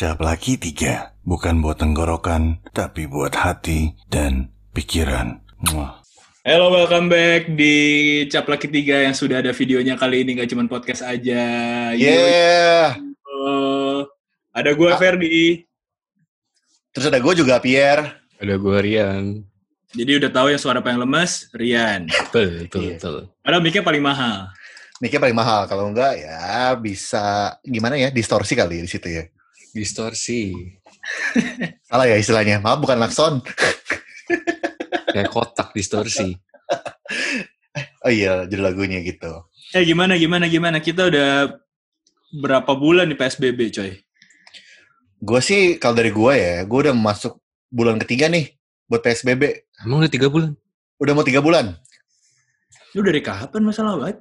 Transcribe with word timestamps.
Cap 0.00 0.16
lagi 0.24 0.56
tiga, 0.56 1.12
bukan 1.28 1.60
buat 1.60 1.76
tenggorokan, 1.76 2.64
tapi 2.72 3.04
buat 3.04 3.36
hati 3.36 3.92
dan 4.08 4.48
pikiran. 4.72 5.44
Muah. 5.60 6.00
Halo, 6.40 6.72
welcome 6.72 7.12
back 7.12 7.52
di 7.52 7.76
Cap 8.32 8.48
Laki 8.48 8.72
3 8.72 9.04
yang 9.04 9.12
sudah 9.12 9.44
ada 9.44 9.52
videonya 9.52 10.00
kali 10.00 10.24
ini, 10.24 10.40
nggak 10.40 10.56
cuma 10.56 10.64
podcast 10.72 11.04
aja. 11.04 11.44
Yeah. 11.92 12.96
Yo. 12.96 14.08
Ada 14.56 14.72
gue, 14.72 14.88
Ah. 14.88 14.96
Ferdi. 14.96 15.68
Terus 16.96 17.04
ada 17.12 17.20
gue 17.20 17.34
juga 17.36 17.60
Pierre. 17.60 18.24
Ada 18.40 18.56
gue 18.56 18.76
Rian. 18.80 19.44
Jadi 19.92 20.16
udah 20.16 20.32
tahu 20.32 20.48
yang 20.48 20.60
suara 20.64 20.80
paling 20.80 20.96
lemes, 20.96 21.52
Rian. 21.52 22.08
Betul, 22.08 22.64
betul, 22.64 22.88
Iya. 22.88 22.96
betul. 22.96 23.16
Padahal 23.44 23.60
mic-nya 23.60 23.84
paling 23.84 24.00
mahal. 24.00 24.48
Mic-nya 24.96 25.20
paling 25.20 25.36
mahal. 25.36 25.68
Kalau 25.68 25.92
enggak 25.92 26.24
ya 26.24 26.72
bisa 26.80 27.52
gimana 27.68 28.00
ya? 28.00 28.08
Distorsi 28.08 28.56
kali 28.56 28.80
di 28.80 28.88
situ 28.88 29.12
ya. 29.12 29.28
Distorsi. 29.70 30.54
Salah 31.86 32.06
ya 32.10 32.16
istilahnya. 32.18 32.58
Maaf 32.58 32.82
bukan 32.82 32.98
lakson. 32.98 33.44
Kayak 35.10 35.30
kotak 35.30 35.74
distorsi. 35.74 36.38
Oh 38.06 38.12
iya, 38.12 38.46
judul 38.46 38.64
lagunya 38.70 39.02
gitu. 39.02 39.44
Eh 39.74 39.84
gimana, 39.84 40.16
gimana, 40.16 40.46
gimana? 40.46 40.78
Kita 40.78 41.10
udah 41.10 41.50
berapa 42.42 42.72
bulan 42.78 43.10
di 43.10 43.18
PSBB, 43.18 43.60
coy? 43.74 43.92
Gue 45.20 45.40
sih 45.44 45.76
kalau 45.76 45.98
dari 45.98 46.08
gue 46.14 46.32
ya, 46.32 46.64
gue 46.64 46.78
udah 46.88 46.94
masuk 46.96 47.36
bulan 47.68 48.00
ketiga 48.00 48.30
nih 48.30 48.56
buat 48.88 49.04
PSBB. 49.04 49.68
Emang 49.84 50.00
udah 50.00 50.12
tiga 50.12 50.32
bulan? 50.32 50.56
Udah 50.96 51.12
mau 51.12 51.26
tiga 51.26 51.44
bulan. 51.44 51.76
Lu 52.96 53.04
dari 53.04 53.20
kapan 53.20 53.62
masalah 53.62 54.00
banget? 54.00 54.18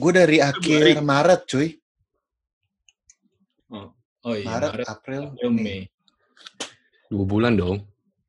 Gue 0.00 0.12
dari 0.14 0.38
akhir 0.40 0.62
Februari. 0.62 1.04
Maret 1.04 1.40
cuy. 1.46 1.68
Oh 4.22 4.34
iya, 4.34 4.46
Maret, 4.46 4.70
Maret, 4.72 4.88
April, 4.88 5.22
April, 5.34 5.50
Mei. 5.50 5.80
Dua 7.10 7.24
bulan 7.26 7.58
dong. 7.58 7.82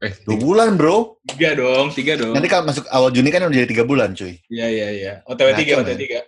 Eh, 0.03 0.11
Dua 0.27 0.35
bulan 0.35 0.75
bro. 0.75 1.15
Tiga 1.23 1.55
dong, 1.55 1.87
tiga 1.95 2.19
dong. 2.19 2.35
Nanti 2.35 2.49
kalau 2.51 2.67
masuk 2.67 2.83
awal 2.91 3.13
Juni 3.13 3.31
kan 3.31 3.45
udah 3.47 3.55
jadi 3.55 3.69
tiga 3.69 3.85
bulan 3.87 4.11
cuy. 4.11 4.35
Iya, 4.51 4.67
iya, 4.67 4.87
iya. 4.91 5.13
OTW 5.23 5.55
3, 5.55 5.63
Ngaco, 5.63 5.81
OTW 5.87 5.95
3. 5.95 6.19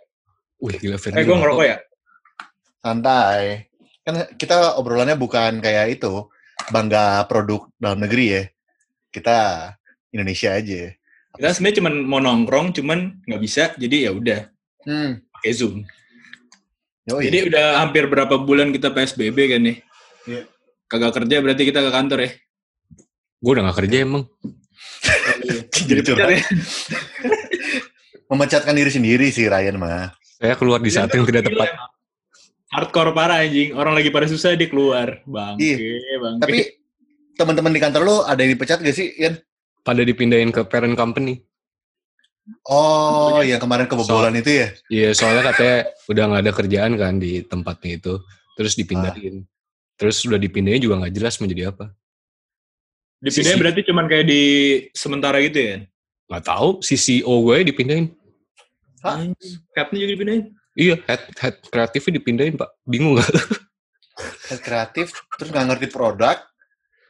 Wih, 0.64 0.76
gila 0.80 0.96
Ferdi. 0.96 1.18
Eh, 1.20 1.24
gue 1.28 1.36
ngerokok 1.36 1.66
ya? 1.68 1.78
Santai. 2.80 3.68
Kan 4.06 4.16
kita 4.40 4.78
obrolannya 4.80 5.18
bukan 5.20 5.60
kayak 5.60 6.00
itu. 6.00 6.30
Bangga 6.72 7.28
produk 7.28 7.68
dalam 7.76 8.00
negeri 8.00 8.26
ya. 8.32 8.44
Kita 9.12 9.38
Indonesia 10.16 10.56
aja. 10.56 10.96
Kita 11.36 11.48
sebenarnya 11.52 11.78
cuma 11.84 11.90
mau 11.92 12.22
nongkrong, 12.24 12.72
cuman 12.72 13.20
nggak 13.28 13.42
bisa, 13.44 13.76
jadi 13.76 14.08
ya 14.08 14.12
udah 14.16 14.40
Hmm. 14.88 15.20
pakai 15.36 15.52
Zoom. 15.52 15.84
Yoi. 17.06 17.30
Jadi 17.30 17.53
udah 17.53 17.86
hampir 17.86 18.09
berapa 18.09 18.34
bulan 18.42 18.73
kita 18.73 18.89
PSBB 18.89 19.38
kan 19.53 19.61
nih? 19.61 19.78
Iya. 20.25 20.42
Kagak 20.89 21.14
kerja 21.22 21.36
berarti 21.42 21.64
kita 21.70 21.80
ke 21.86 21.92
kantor 21.94 22.20
ya? 22.25 22.30
Gue 23.38 23.52
udah 23.53 23.64
gak 23.70 23.78
kerja 23.86 23.97
emang. 24.02 24.23
Jadi 25.89 26.02
curhat. 26.02 26.30
ya? 26.34 26.42
Memecatkan 28.25 28.73
diri 28.73 28.89
sendiri 28.89 29.30
sih 29.30 29.45
Ryan 29.45 29.78
mah. 29.78 30.09
Saya 30.42 30.58
keluar 30.58 30.81
di 30.81 30.89
saat 30.89 31.14
yang 31.14 31.30
tidak 31.30 31.45
tepat. 31.45 31.78
Hardcore 32.73 33.14
parah 33.14 33.45
anjing. 33.45 33.78
Orang 33.78 33.94
lagi 33.94 34.09
pada 34.09 34.25
susah 34.25 34.58
dia 34.58 34.66
keluar. 34.66 35.22
Bangke, 35.30 35.78
Iya. 35.78 36.17
bangke. 36.17 36.42
Tapi 36.42 36.58
teman-teman 37.38 37.72
di 37.72 37.80
kantor 37.80 38.02
lu 38.02 38.16
ada 38.25 38.42
yang 38.42 38.58
dipecat 38.58 38.81
gak 38.81 38.97
sih, 38.97 39.14
Ian? 39.22 39.38
Pada 39.86 40.02
dipindahin 40.02 40.50
ke 40.50 40.66
parent 40.66 40.97
company. 40.97 41.45
Oh, 42.70 43.42
yang 43.42 43.58
kemarin 43.58 43.90
kebobolan 43.90 44.38
itu 44.38 44.62
ya? 44.62 44.68
Iya, 44.90 45.10
soalnya 45.18 45.50
katanya 45.50 45.78
udah 46.06 46.24
gak 46.30 46.44
ada 46.46 46.54
kerjaan 46.54 46.94
kan 46.94 47.14
di 47.18 47.42
tempatnya 47.42 47.92
itu. 47.98 48.14
Terus 48.54 48.74
dipindahin. 48.78 49.46
Terus 49.98 50.22
udah 50.30 50.38
dipindahin 50.38 50.81
juga 50.86 51.02
gak 51.02 51.14
jelas 51.14 51.42
mau 51.42 51.50
jadi 51.50 51.74
apa. 51.74 51.90
Dipindahin 53.18 53.58
Sisi. 53.58 53.62
berarti 53.62 53.81
cuman 53.90 54.06
kayak 54.06 54.25
di 54.30 54.44
sementara 54.94 55.42
gitu 55.42 55.58
ya? 55.58 55.75
Gak 56.30 56.46
tahu, 56.46 56.86
si 56.86 56.96
CEO 56.97 57.34
gue 57.42 57.66
dipindahin. 57.74 58.14
Hah? 59.02 59.25
Headnya 59.74 59.98
juga 60.06 60.12
dipindahin? 60.14 60.44
Iya, 60.75 60.96
head, 61.08 61.22
head 61.40 61.56
kreatifnya 61.72 62.22
dipindahin, 62.22 62.53
Pak. 62.62 62.69
Bingung 62.86 63.18
gak? 63.18 63.30
Head 64.48 64.62
kreatif, 64.64 65.12
terus 65.36 65.52
nggak 65.52 65.75
ngerti 65.75 65.88
produk, 65.92 66.40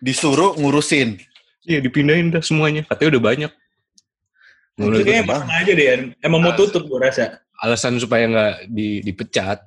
disuruh 0.01 0.57
ngurusin. 0.57 1.21
Iya, 1.61 1.77
dipindahin 1.81 2.33
dah 2.33 2.41
semuanya. 2.41 2.81
Katanya 2.89 3.17
udah 3.17 3.23
banyak. 3.23 3.51
Itu 4.75 4.91
Menurut 4.91 4.99
gue, 5.01 5.07
kayaknya 5.07 5.23
emang 5.23 5.47
aja 5.47 5.71
deh, 5.71 5.85
Yan. 5.87 6.01
Emang 6.19 6.39
mau 6.43 6.51
tutup 6.51 6.83
gue 6.83 6.99
rasa. 6.99 7.39
alasan 7.63 7.95
supaya 7.95 8.27
nggak 8.27 8.53
di, 8.67 8.99
dipecat. 8.99 9.63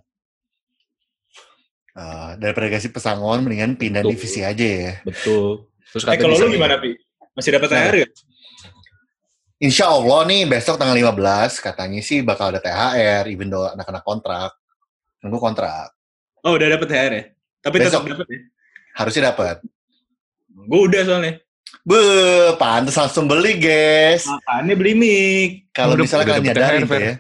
Ah, 1.97 2.37
daripada 2.37 2.69
kasih 2.69 2.93
pesangon, 2.93 3.41
mendingan 3.43 3.75
pindah 3.75 4.05
Betul. 4.05 4.13
divisi 4.15 4.41
aja 4.45 4.61
ya. 4.63 4.93
Betul. 5.03 5.67
Terus 5.91 6.03
Eh 6.05 6.19
kalau 6.21 6.37
lu 6.37 6.53
gimana, 6.53 6.77
Pi? 6.77 6.93
Masih 7.33 7.57
dapat 7.57 7.69
Nah. 7.73 7.89
THR 7.89 7.97
ya? 8.05 8.09
Insya 9.59 9.91
Allah 9.91 10.23
nih 10.29 10.47
besok 10.47 10.79
tanggal 10.79 10.95
15 10.95 11.59
katanya 11.59 11.99
sih 11.99 12.23
bakal 12.23 12.55
ada 12.55 12.61
THR, 12.63 13.27
even 13.27 13.51
though 13.51 13.67
anak-anak 13.67 14.05
kontrak. 14.07 14.53
Nunggu 15.25 15.41
kontrak. 15.43 15.91
Oh, 16.45 16.55
udah 16.55 16.79
dapat 16.79 16.87
THR 16.87 17.13
ya? 17.17 17.25
Tapi 17.59 17.77
tetap 17.83 18.05
Besok. 18.05 18.13
dapat 18.15 18.27
ya? 18.31 18.41
Harusnya 18.95 19.23
dapat. 19.35 19.57
Gue 20.69 20.81
udah 20.87 21.03
soalnya. 21.03 21.33
Be, 21.85 22.01
pantas 22.61 22.97
langsung 22.97 23.25
beli, 23.25 23.57
guys. 23.57 24.29
Makanya 24.29 24.75
beli 24.77 24.93
mic. 24.93 25.51
Kalau 25.73 25.95
misalnya 25.97 26.37
kalian 26.37 26.45
nyadarin 26.53 26.83
THR, 26.85 27.01
ya, 27.01 27.15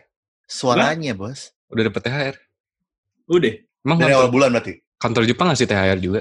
suaranya, 0.45 1.13
Bos. 1.17 1.53
Udah 1.73 1.83
dapet 1.89 2.03
THR. 2.05 2.35
Udah. 3.29 3.55
Emang 3.85 3.99
Dari 4.01 4.13
kantor, 4.13 4.21
awal 4.21 4.31
bulan 4.33 4.49
berarti. 4.53 4.75
kantor 4.99 5.23
Jepang 5.25 5.47
ngasih 5.53 5.69
THR 5.69 5.99
juga? 6.01 6.21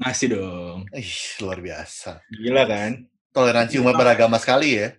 Ngasih 0.00 0.26
dong. 0.32 0.78
Ih, 0.96 1.12
luar 1.44 1.58
biasa. 1.60 2.10
Gila 2.32 2.64
kan? 2.64 2.90
Toleransi 3.30 3.74
umat 3.84 3.94
beragama 3.96 4.36
sekali 4.40 4.80
ya. 4.80 4.96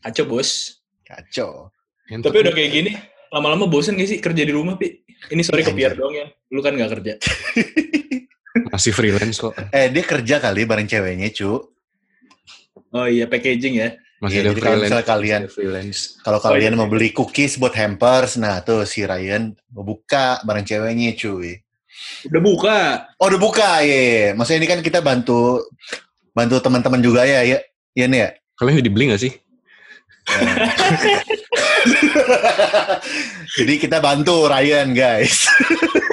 Kacau, 0.00 0.24
bos. 0.24 0.80
Kacau. 1.04 1.68
Ngentot 2.08 2.30
Tapi 2.32 2.38
udah 2.46 2.54
kayak 2.54 2.70
gini, 2.72 2.92
lama-lama 3.28 3.66
bosen 3.66 3.98
gak 3.98 4.08
sih 4.08 4.18
kerja 4.22 4.42
di 4.46 4.52
rumah, 4.54 4.78
Pi? 4.78 5.04
Ini 5.28 5.42
sorry 5.42 5.66
ke 5.66 5.72
Anjir. 5.74 5.92
Pierre 5.92 5.96
doang 5.98 6.14
ya. 6.14 6.26
Lu 6.52 6.60
kan 6.62 6.72
gak 6.78 6.92
kerja. 6.96 7.12
Masih 8.66 8.90
freelance 8.90 9.36
kok. 9.36 9.52
Eh, 9.70 9.88
dia 9.88 10.02
kerja 10.02 10.36
kali 10.38 10.62
bareng 10.62 10.84
ceweknya, 10.84 11.28
cu. 11.30 11.60
Oh 12.90 13.04
iya, 13.04 13.26
packaging 13.26 13.74
ya. 13.76 13.88
Masih 14.16 14.40
Iya, 14.40 14.42
ada 14.42 14.48
jadi 14.48 14.60
kalau 14.60 14.72
freelance. 14.72 14.84
misalnya 14.88 15.06
kalian- 15.06 15.46
freelance. 15.46 15.98
Kalau 16.18 16.38
Oh, 16.38 16.44
kalian 16.44 16.72
iya. 16.72 16.78
mau 16.78 16.88
beli 16.88 17.08
cookies 17.10 17.56
buat 17.56 17.72
hampers, 17.72 18.36
nah 18.36 18.60
tuh 18.60 18.82
si 18.82 19.04
Ryan 19.04 19.52
mau 19.70 19.84
buka 19.84 20.40
bareng 20.40 20.64
ceweknya, 20.64 21.12
cuy. 21.14 21.60
Udah 22.24 22.40
buka. 22.40 22.78
Oh, 23.16 23.28
udah 23.28 23.36
buka, 23.36 23.80
ya. 23.80 24.32
Maksudnya 24.32 24.60
ini 24.60 24.68
kan 24.68 24.80
kita 24.80 25.00
bantu 25.00 25.60
bantu 26.32 26.56
teman-teman 26.58 27.00
juga 27.00 27.24
ya, 27.24 27.40
ya. 27.42 27.60
Iya 27.92 28.06
nih 28.06 28.20
ya. 28.20 28.28
Kalian 28.54 28.80
udah 28.80 28.86
dibeli 28.86 29.04
gak 29.10 29.20
sih? 29.20 29.32
Jadi 33.56 33.74
kita 33.78 34.00
bantu 34.00 34.44
Ryan, 34.46 34.92
guys. 34.92 35.44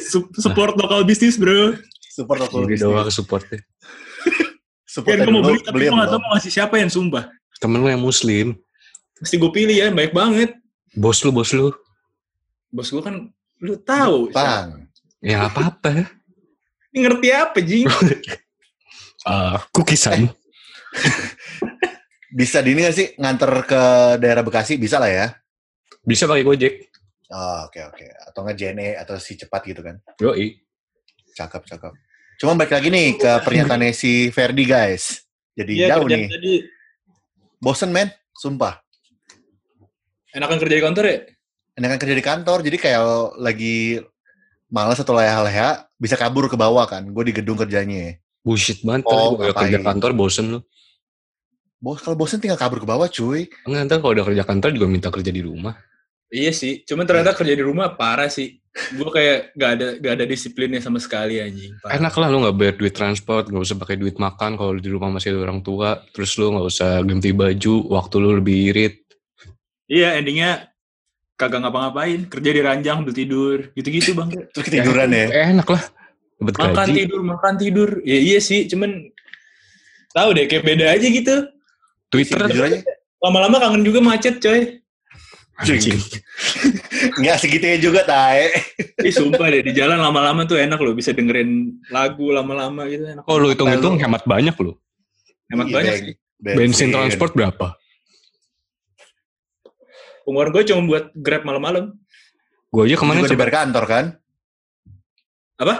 Sup- 0.00 0.32
support 0.36 0.74
lokal 0.76 1.04
bisnis, 1.04 1.36
bro. 1.40 1.76
Support 2.12 2.40
aku. 2.44 2.68
Jadi 2.68 2.84
doang 2.84 3.08
ke 3.08 3.12
supportnya. 3.12 3.60
Support 4.84 5.08
Pierre, 5.08 5.24
gue 5.24 5.32
mau 5.32 5.40
beli, 5.40 5.58
tapi 5.64 5.74
beli 5.80 5.88
gue 5.88 5.96
gak 5.96 6.10
tau 6.12 6.20
mau 6.20 6.36
ngasih 6.36 6.52
siapa 6.52 6.76
yang 6.76 6.92
sumpah. 6.92 7.24
Temen 7.56 7.80
lu 7.80 7.88
yang 7.88 8.04
muslim. 8.04 8.52
Mesti 9.24 9.40
gue 9.40 9.48
pilih 9.48 9.72
ya, 9.72 9.88
baik 9.88 10.12
banget. 10.12 10.52
Bos 10.92 11.24
lu, 11.24 11.32
bos 11.32 11.48
lu. 11.56 11.72
Bos 12.68 12.92
gue 12.92 13.00
kan, 13.00 13.32
lu 13.64 13.74
tahu. 13.80 14.28
Bang. 14.36 14.84
Ya 15.24 15.48
gak 15.48 15.56
apa-apa. 15.56 16.12
Ini 16.92 16.98
ngerti 17.08 17.28
apa, 17.32 17.58
Jing? 17.64 17.88
Uh, 19.22 19.54
kukisan. 19.70 20.34
Bisa 22.38 22.58
di 22.58 22.74
ini 22.74 22.82
gak 22.82 22.96
sih 22.98 23.14
nganter 23.22 23.52
ke 23.70 23.82
daerah 24.18 24.42
Bekasi? 24.42 24.74
Bisa 24.74 24.98
lah 24.98 25.06
ya. 25.06 25.30
Bisa 26.02 26.26
pakai 26.26 26.42
Gojek. 26.42 26.90
Oh, 27.32 27.58
oke 27.64 27.80
oke. 27.82 28.06
Atau 28.28 28.44
nggak 28.44 28.56
JNE 28.56 28.88
atau 29.00 29.16
si 29.16 29.34
cepat 29.34 29.64
gitu 29.64 29.80
kan. 29.80 29.96
Yoi. 30.20 30.60
Cakep 31.32 31.64
cakep. 31.64 31.92
Cuma 32.36 32.52
balik 32.54 32.76
lagi 32.76 32.92
nih 32.92 33.16
ke 33.16 33.30
pernyataannya 33.40 33.96
si 33.96 34.28
Ferdi 34.28 34.68
guys. 34.68 35.24
Jadi 35.56 35.72
Iya, 35.80 35.96
jauh 35.96 36.04
nih. 36.08 36.28
tadi. 36.28 36.54
Bosen 37.56 37.88
men, 37.88 38.12
sumpah. 38.36 38.82
Enakan 40.32 40.58
kerja 40.60 40.76
di 40.76 40.84
kantor 40.84 41.04
ya? 41.08 41.18
Enakan 41.72 41.98
kerja 42.00 42.16
di 42.16 42.24
kantor, 42.24 42.58
jadi 42.60 42.76
kayak 42.76 43.02
lagi 43.40 44.00
malas 44.68 45.00
atau 45.00 45.16
leha-leha, 45.16 45.88
bisa 45.96 46.16
kabur 46.16 46.48
ke 46.48 46.56
bawah 46.56 46.84
kan. 46.84 47.04
Gue 47.08 47.24
di 47.28 47.32
gedung 47.32 47.56
kerjanya. 47.56 48.16
Bullshit 48.42 48.82
banget. 48.82 49.06
Oh, 49.08 49.38
Oh, 49.38 49.52
kerja 49.52 49.78
kantor 49.80 50.12
bosen 50.12 50.58
lu. 50.58 50.60
Bos 51.82 51.98
kalau 51.98 52.14
bosen 52.14 52.38
tinggal 52.38 52.58
kabur 52.58 52.78
ke 52.78 52.86
bawah 52.86 53.06
cuy. 53.06 53.46
Enggak, 53.66 53.80
ntar 53.86 53.96
kalau 54.02 54.12
udah 54.14 54.26
kerja 54.26 54.42
kantor 54.46 54.70
juga 54.74 54.86
minta 54.86 55.08
kerja 55.10 55.30
di 55.30 55.42
rumah. 55.42 55.74
Iya 56.32 56.48
sih, 56.56 56.80
cuman 56.88 57.04
ternyata 57.04 57.36
kerja 57.36 57.52
di 57.52 57.60
rumah 57.60 57.92
parah 57.92 58.32
sih. 58.32 58.56
Gue 58.96 59.04
kayak 59.12 59.52
gak 59.52 59.70
ada 59.76 59.88
gak 60.00 60.12
ada 60.16 60.24
disiplinnya 60.24 60.80
sama 60.80 60.96
sekali 60.96 61.36
anjing. 61.36 61.76
Parah. 61.84 62.00
Enak 62.00 62.14
lah 62.16 62.28
lu 62.32 62.40
nggak 62.40 62.56
bayar 62.56 62.74
duit 62.80 62.96
transport, 62.96 63.52
nggak 63.52 63.60
usah 63.68 63.76
pakai 63.76 64.00
duit 64.00 64.16
makan 64.16 64.56
kalau 64.56 64.72
di 64.80 64.88
rumah 64.88 65.12
masih 65.12 65.36
ada 65.36 65.44
orang 65.44 65.60
tua. 65.60 66.00
Terus 66.16 66.32
lu 66.40 66.56
nggak 66.56 66.66
usah 66.72 67.04
ganti 67.04 67.36
baju, 67.36 67.74
waktu 67.92 68.14
lu 68.16 68.40
lebih 68.40 68.72
irit. 68.72 69.04
Iya, 69.92 70.16
endingnya 70.16 70.72
kagak 71.36 71.68
ngapa-ngapain, 71.68 72.24
kerja 72.32 72.50
di 72.54 72.60
ranjang, 72.64 73.04
ambil 73.04 73.12
tidur, 73.12 73.58
gitu-gitu 73.76 74.16
bang. 74.16 74.32
Terus 74.56 74.64
ketiduran 74.64 75.12
ya. 75.12 75.52
Enak 75.52 75.68
lah. 75.68 75.82
Dapat 76.40 76.54
Makan 76.56 76.88
gaji. 76.88 76.92
tidur, 76.96 77.20
makan 77.22 77.54
tidur. 77.60 77.90
Ya 78.08 78.18
iya 78.18 78.38
sih, 78.40 78.64
cuman 78.72 79.12
tahu 80.16 80.32
deh 80.32 80.48
kayak 80.48 80.64
beda 80.64 80.96
aja 80.96 81.06
gitu. 81.12 81.44
Twitter. 82.08 82.40
Lama-lama 83.20 83.60
kangen 83.60 83.84
juga 83.84 84.00
macet, 84.00 84.40
coy. 84.40 84.81
Anjing. 85.60 86.00
Nggak 87.20 87.36
segitunya 87.38 87.78
juga, 87.78 88.00
Tae. 88.08 88.50
Ih 89.04 89.12
sumpah 89.12 89.52
deh, 89.52 89.62
di 89.62 89.72
jalan 89.76 90.00
lama-lama 90.00 90.48
tuh 90.48 90.56
enak 90.58 90.80
loh, 90.80 90.96
bisa 90.96 91.12
dengerin 91.12 91.76
lagu 91.92 92.32
lama-lama 92.32 92.88
gitu 92.88 93.04
enak. 93.04 93.24
Oh, 93.28 93.36
lu 93.36 93.52
hitung-hitung 93.52 94.00
hemat 94.00 94.24
banyak 94.24 94.56
lu. 94.58 94.74
Hemat 95.52 95.66
Iya, 95.68 95.74
banyak 95.76 95.94
sih. 96.00 96.14
Bensin 96.42 96.90
transport 96.90 97.36
berapa? 97.36 97.76
Pengeluaran 100.26 100.50
gue 100.54 100.62
cuma 100.70 100.82
buat 100.86 101.04
grab 101.14 101.42
malam-malam. 101.46 101.94
Gue 102.72 102.88
aja 102.88 102.96
Kemarin 102.96 103.26
sempet, 103.26 103.34
dibayar 103.36 103.52
kantor 103.52 103.84
kan? 103.84 104.04
Apa? 105.60 105.74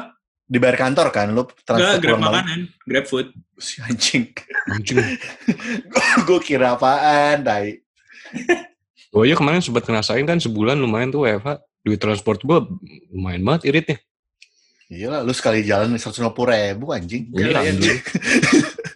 Dibayar 0.46 0.76
kantor 0.76 1.06
kan? 1.08 1.26
Lu 1.32 1.42
Enggak, 1.42 1.64
transfer 1.64 2.00
grab 2.02 2.18
malam. 2.20 2.42
makanan, 2.44 2.60
grab 2.84 3.06
food. 3.08 3.32
Si 3.56 3.80
anjing. 3.80 4.28
anjing. 4.68 4.98
gue 6.28 6.38
kira 6.42 6.76
apaan, 6.76 7.42
Tai. 7.42 7.80
Gue 9.12 9.28
aja 9.28 9.36
kemarin 9.36 9.60
sempat 9.60 9.84
ngerasain 9.84 10.24
kan 10.24 10.40
sebulan 10.40 10.74
lumayan 10.74 11.12
tuh 11.12 11.22
WFH. 11.22 11.60
Duit 11.82 12.00
transport 12.00 12.40
gue 12.40 12.58
lumayan 13.12 13.42
banget 13.42 13.68
iritnya. 13.68 13.98
Iya 14.88 15.06
lah, 15.08 15.20
lu 15.20 15.32
sekali 15.32 15.60
jalan 15.62 15.92
150 15.92 16.20
ribu 16.48 16.90
anjing. 16.90 17.28
Iya, 17.30 17.48
Iya, 17.50 17.60
anjing. 17.66 17.98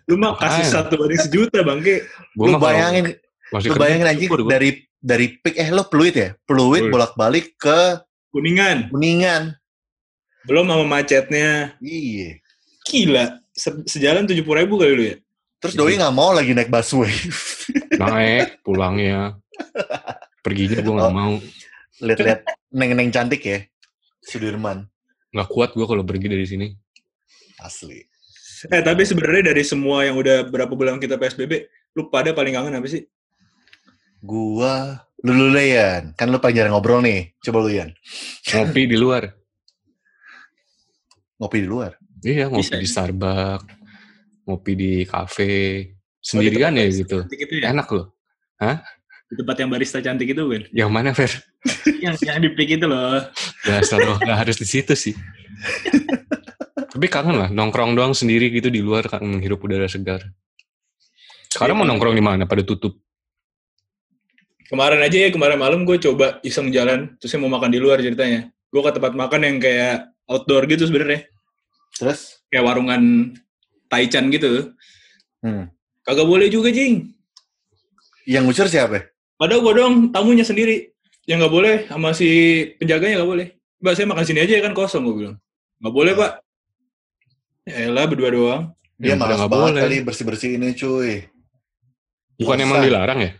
Lu 0.06 0.16
mah 0.16 0.36
kasih 0.36 0.62
Makanya. 0.62 0.72
satu 0.72 0.94
banding 0.94 1.20
sejuta 1.20 1.58
bangke. 1.60 1.94
Gue 2.32 2.46
Lu 2.46 2.56
bayangin, 2.56 3.04
masih 3.50 3.68
lu 3.68 3.76
bayangin 3.76 4.06
anjing 4.06 4.28
gua. 4.28 4.44
dari 4.46 4.70
dari 4.96 5.26
pik 5.34 5.54
eh 5.54 5.68
lu 5.68 5.82
peluit 5.84 6.14
ya? 6.14 6.28
Peluit 6.42 6.84
bolak-balik 6.86 7.56
ke 7.56 8.00
Kuningan. 8.28 8.88
Kuningan. 8.88 9.56
Belum 10.44 10.64
sama 10.64 10.84
macetnya. 10.86 11.74
Iya. 11.78 12.40
Gila. 12.84 13.24
Se- 13.50 13.84
sejalan 13.86 14.24
tujuh 14.24 14.44
ribu 14.44 14.76
kali 14.76 14.92
lu 14.92 15.04
ya? 15.06 15.16
Terus 15.58 15.72
doi 15.74 15.96
nggak 15.96 16.12
mau 16.12 16.30
lagi 16.30 16.52
naik 16.52 16.68
busway. 16.68 17.08
naik 17.96 18.60
pulangnya. 18.60 19.40
Perginya 20.44 20.78
gue 20.80 20.94
nggak 20.94 21.12
Oh. 21.12 21.16
mau. 21.16 21.34
Lihat-lihat 22.02 22.40
neng-neng 22.70 23.10
cantik 23.10 23.42
ya. 23.42 23.58
Sudirman. 24.22 24.86
Nggak 25.32 25.48
kuat 25.50 25.70
gue 25.74 25.86
kalau 25.86 26.04
pergi 26.04 26.26
dari 26.28 26.46
sini. 26.46 26.66
Asli. 27.60 28.04
Eh 28.72 28.80
tapi 28.80 29.04
sebenarnya 29.04 29.52
dari 29.52 29.64
semua 29.64 30.04
yang 30.04 30.16
udah 30.16 30.48
berapa 30.48 30.72
bulan 30.72 30.96
kita 30.96 31.20
PSBB, 31.20 31.68
lu 31.96 32.08
pada 32.08 32.32
paling 32.32 32.56
kangen 32.56 32.76
apa 32.76 32.88
sih? 32.88 33.04
Gua 34.24 34.96
lu 35.24 35.32
lu 35.32 35.52
Yan. 35.56 36.16
Kan 36.16 36.32
lu 36.32 36.40
paling 36.40 36.56
jarang 36.56 36.72
ngobrol 36.72 37.04
nih. 37.04 37.36
Coba 37.44 37.64
lu 37.64 37.70
Yan. 37.72 37.92
Ngopi 38.48 38.88
di 38.88 38.96
luar. 38.96 39.28
Ngopi 41.36 41.58
di 41.60 41.68
luar. 41.68 41.92
Iya, 42.24 42.48
ngopi 42.48 42.64
Bisa, 42.64 42.80
di? 42.80 42.88
Starbucks. 42.88 43.68
Ngopi 44.48 44.72
di 44.72 44.92
kafe. 45.04 45.54
Sendirian 46.22 46.74
Oh, 46.74 46.80
ya 46.80 46.86
gitu. 46.90 47.18
Cantik 47.22 47.40
itu 47.44 47.54
ya? 47.60 47.70
Enak 47.70 47.88
loh. 47.92 48.16
Di 49.26 49.34
tempat 49.34 49.58
yang 49.58 49.70
barista 49.74 49.98
cantik 49.98 50.30
itu 50.30 50.42
kan? 50.46 50.62
Yang 50.70 50.90
mana, 50.90 51.10
Fer? 51.10 51.32
yang 52.04 52.14
yang 52.22 52.38
di 52.38 52.50
pik 52.54 52.78
itu 52.78 52.86
loh. 52.86 53.26
Dasar 53.66 53.98
loh, 53.98 54.16
nggak 54.24 54.38
harus 54.46 54.56
di 54.58 54.66
situ 54.66 54.94
sih. 54.94 55.14
Tapi 56.96 57.06
kangen 57.10 57.36
lah, 57.36 57.48
nongkrong 57.50 57.98
doang 57.98 58.14
sendiri 58.14 58.48
gitu 58.54 58.70
di 58.70 58.80
luar 58.80 59.10
kan 59.10 59.20
menghirup 59.20 59.58
udara 59.66 59.90
segar. 59.90 60.22
Sekarang 61.50 61.74
Iya, 61.74 61.82
mau 61.82 61.88
nongkrong 61.90 62.14
di 62.14 62.22
mana? 62.22 62.46
Pada 62.46 62.62
tutup. 62.62 63.02
Kemarin 64.70 65.02
aja 65.02 65.26
ya, 65.26 65.30
kemarin 65.34 65.58
malam 65.58 65.82
gue 65.82 65.98
coba 65.98 66.38
iseng 66.46 66.70
jalan, 66.70 67.14
terus 67.18 67.34
mau 67.38 67.50
makan 67.50 67.70
di 67.70 67.78
luar 67.82 67.98
ceritanya. 67.98 68.50
Gue 68.70 68.82
ke 68.82 68.90
tempat 68.94 69.14
makan 69.14 69.40
yang 69.42 69.56
kayak 69.58 70.10
outdoor 70.30 70.66
gitu 70.70 70.86
sebenarnya. 70.86 71.26
Terus? 71.98 72.42
Kayak 72.50 72.64
warungan 72.66 73.34
Taichan 73.90 74.30
gitu. 74.30 74.74
Hmm. 75.42 75.70
Kagak 76.02 76.26
boleh 76.26 76.50
juga, 76.50 76.70
Jing. 76.70 77.14
Yang 78.26 78.42
ngucur 78.50 78.66
siapa? 78.66 79.15
Padahal 79.36 79.60
gue 79.60 79.72
doang 79.76 79.96
tamunya 80.12 80.44
sendiri. 80.44 80.92
Yang 81.26 81.38
nggak 81.42 81.54
boleh, 81.54 81.76
sama 81.90 82.10
si 82.14 82.28
penjaganya 82.80 83.20
nggak 83.20 83.30
boleh. 83.30 83.46
Mbak, 83.82 83.92
saya 83.92 84.06
makan 84.08 84.24
sini 84.24 84.40
aja 84.40 84.52
ya 84.56 84.62
kan 84.64 84.72
kosong, 84.72 85.02
gue 85.04 85.14
bilang. 85.14 85.36
Nggak 85.82 85.94
boleh, 85.94 86.12
Pak. 86.16 86.32
Ya 87.66 87.76
elah, 87.90 88.06
berdua 88.06 88.30
doang. 88.30 88.62
Dia 88.96 89.18
pada 89.18 89.36
malas 89.36 89.38
nggak 89.42 89.52
banget 89.52 89.72
boleh. 89.74 89.82
kali 89.84 89.96
bersih-bersih 90.06 90.50
ini 90.56 90.68
cuy. 90.72 91.12
Bukan 92.40 92.56
Masa? 92.56 92.64
emang 92.64 92.78
dilarang 92.86 93.18
ya? 93.20 93.30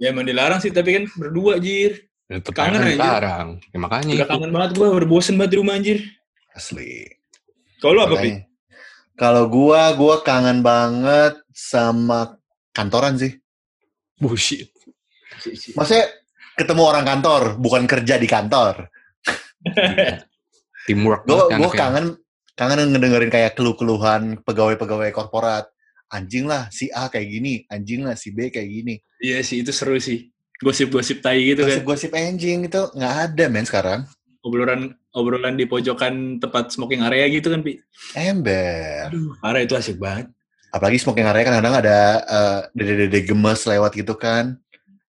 Ya 0.00 0.06
emang 0.14 0.26
dilarang 0.28 0.60
sih, 0.62 0.70
tapi 0.70 1.00
kan 1.00 1.04
berdua, 1.16 1.58
Jir. 1.58 2.06
Ya, 2.30 2.38
Kangen 2.44 2.78
aja 2.78 2.94
dilarang. 2.94 3.48
Ya, 3.74 3.78
makanya 3.82 4.12
Udah 4.22 4.28
kangen 4.30 4.50
banget 4.54 4.70
gue, 4.78 4.86
udah 4.86 5.08
bosen 5.08 5.34
banget 5.34 5.50
di 5.56 5.58
rumah, 5.58 5.74
anjir. 5.74 5.98
Asli. 6.54 7.08
Kalau 7.80 7.96
lu 7.96 8.00
apa, 8.04 8.16
Pi? 8.20 8.30
Kalau 9.16 9.48
gua, 9.52 9.92
gua 9.96 10.20
kangen 10.24 10.60
banget 10.60 11.40
sama 11.52 12.36
kantoran 12.72 13.16
sih. 13.16 13.36
Bullshit. 14.20 14.68
Maksudnya 15.48 16.06
ketemu 16.56 16.82
orang 16.84 17.04
kantor, 17.08 17.42
bukan 17.56 17.88
kerja 17.88 18.14
di 18.20 18.28
kantor. 18.28 18.88
Teamwork 20.88 21.28
Gue 21.28 21.36
banget 21.36 21.60
gue 21.60 21.70
kangen 21.76 22.06
kangen 22.56 22.92
ngedengerin 22.92 23.32
kayak 23.32 23.56
keluh-keluhan 23.56 24.40
pegawai-pegawai 24.44 25.12
korporat. 25.12 25.68
Anjing 26.10 26.50
lah 26.50 26.66
si 26.74 26.90
A 26.90 27.06
kayak 27.06 27.28
gini, 27.30 27.62
anjing 27.70 28.02
lah 28.02 28.18
si 28.18 28.34
B 28.34 28.50
kayak 28.50 28.66
gini. 28.66 28.98
Iya 29.22 29.46
sih, 29.46 29.62
itu 29.62 29.70
seru 29.70 29.94
sih. 30.02 30.26
Gosip-gosip 30.60 31.22
tai 31.22 31.54
gitu 31.54 31.64
kan. 31.64 31.80
Gosip-gosip 31.80 32.10
anjing 32.12 32.66
itu 32.66 32.80
nggak 32.92 33.14
ada 33.30 33.44
men 33.46 33.64
sekarang. 33.64 34.00
Obrolan 34.42 34.92
obrolan 35.14 35.54
di 35.54 35.70
pojokan 35.70 36.42
tempat 36.42 36.74
smoking 36.74 37.04
area 37.06 37.30
gitu 37.30 37.52
kan, 37.54 37.62
Pi. 37.62 37.78
Ember. 38.18 39.08
Aduh, 39.08 39.38
parah 39.38 39.62
itu 39.62 39.78
asik 39.78 40.02
banget. 40.02 40.28
Apalagi 40.74 40.98
smoking 40.98 41.28
area 41.30 41.46
kan 41.46 41.54
kadang 41.62 41.74
ada 41.78 41.98
eh, 42.26 42.60
dede-dede 42.74 43.30
gemes 43.30 43.62
lewat 43.64 43.94
gitu 43.94 44.18
kan. 44.18 44.58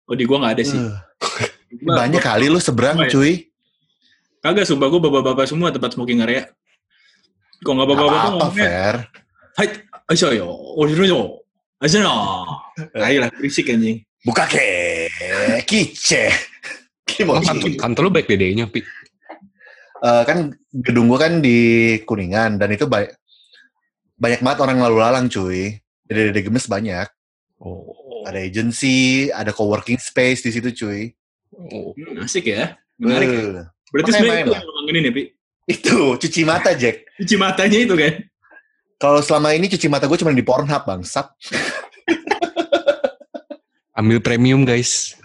Oh, 0.09 0.15
di 0.17 0.23
gua 0.25 0.37
nggak 0.45 0.53
ada 0.57 0.63
sih. 0.65 0.79
Uh, 1.71 1.95
banyak 1.95 2.19
kali 2.19 2.51
lu 2.51 2.59
seberang 2.59 2.99
Apa 2.99 3.07
ya? 3.07 3.15
cuy. 3.15 3.47
Kagak, 4.43 4.67
sumpah 4.67 4.91
gua 4.91 4.99
bapak-bapak 5.07 5.47
semua 5.47 5.71
tempat 5.71 5.95
smoking 5.95 6.19
area. 6.19 6.51
Kok 7.63 7.71
nggak 7.71 7.87
Apa 7.87 7.93
bapak-bapak 7.95 8.19
apa 8.19 8.29
ngomongnya, 8.35 8.65
fair. 8.67 8.95
Hai, 9.55 9.67
ayo 10.11 10.27
yo, 10.35 10.47
oshiro 10.75 11.05
yo. 11.07 11.21
Ayo 11.79 12.03
no. 12.03 12.15
Ayolah, 12.91 13.31
berisik 13.31 13.71
anjing. 13.71 14.03
Buka 14.27 14.51
ke 14.51 14.67
kice. 15.63 16.27
Oh, 16.27 17.39
Kimochi. 17.39 17.79
kantor, 17.79 18.07
lu 18.07 18.11
baik 18.11 18.27
dedenya, 18.27 18.67
Pi. 18.67 18.83
Eh, 20.01 20.23
kan 20.25 20.49
gedung 20.73 21.07
gua 21.07 21.29
kan 21.29 21.39
di 21.39 22.01
Kuningan 22.03 22.57
dan 22.57 22.73
itu 22.73 22.89
banyak 22.89 23.13
banyak 24.17 24.39
banget 24.41 24.59
orang 24.65 24.77
lalu 24.81 24.97
lalang 24.97 25.25
cuy. 25.29 25.77
Dede-dede 26.09 26.41
gemes 26.49 26.65
banyak. 26.65 27.05
Oh. 27.61 28.00
Ada 28.25 28.39
agency, 28.39 29.29
ada 29.29 29.51
co-working 29.51 29.97
space 29.97 30.41
di 30.41 30.51
situ 30.53 30.69
cuy. 30.73 31.11
oh. 31.55 31.93
Hmm, 31.95 32.23
asik 32.23 32.49
ya. 32.49 32.77
Menarik. 33.01 33.27
ya. 33.27 33.39
Eh, 33.39 33.65
Berarti 33.91 34.09
sebenarnya 34.13 34.43
itu 34.45 34.53
yang 34.55 34.65
kangenin 34.65 35.03
ya, 35.03 35.11
Pi. 35.11 35.23
itu 35.67 35.97
cuci 36.15 36.41
mata 36.43 36.71
Jack. 36.71 36.95
Cuci 37.19 37.35
matanya 37.35 37.79
itu 37.81 37.93
kan. 37.93 38.13
Kalau 39.01 39.19
selama 39.19 39.51
ini 39.51 39.67
cuci 39.67 39.87
mata 39.89 40.05
gue 40.05 40.15
cuma 40.15 40.31
di 40.31 40.45
Pornhub 40.45 40.83
bangsat. 40.85 41.27
Ambil 43.99 44.23
premium, 44.23 44.63
guys. 44.63 45.17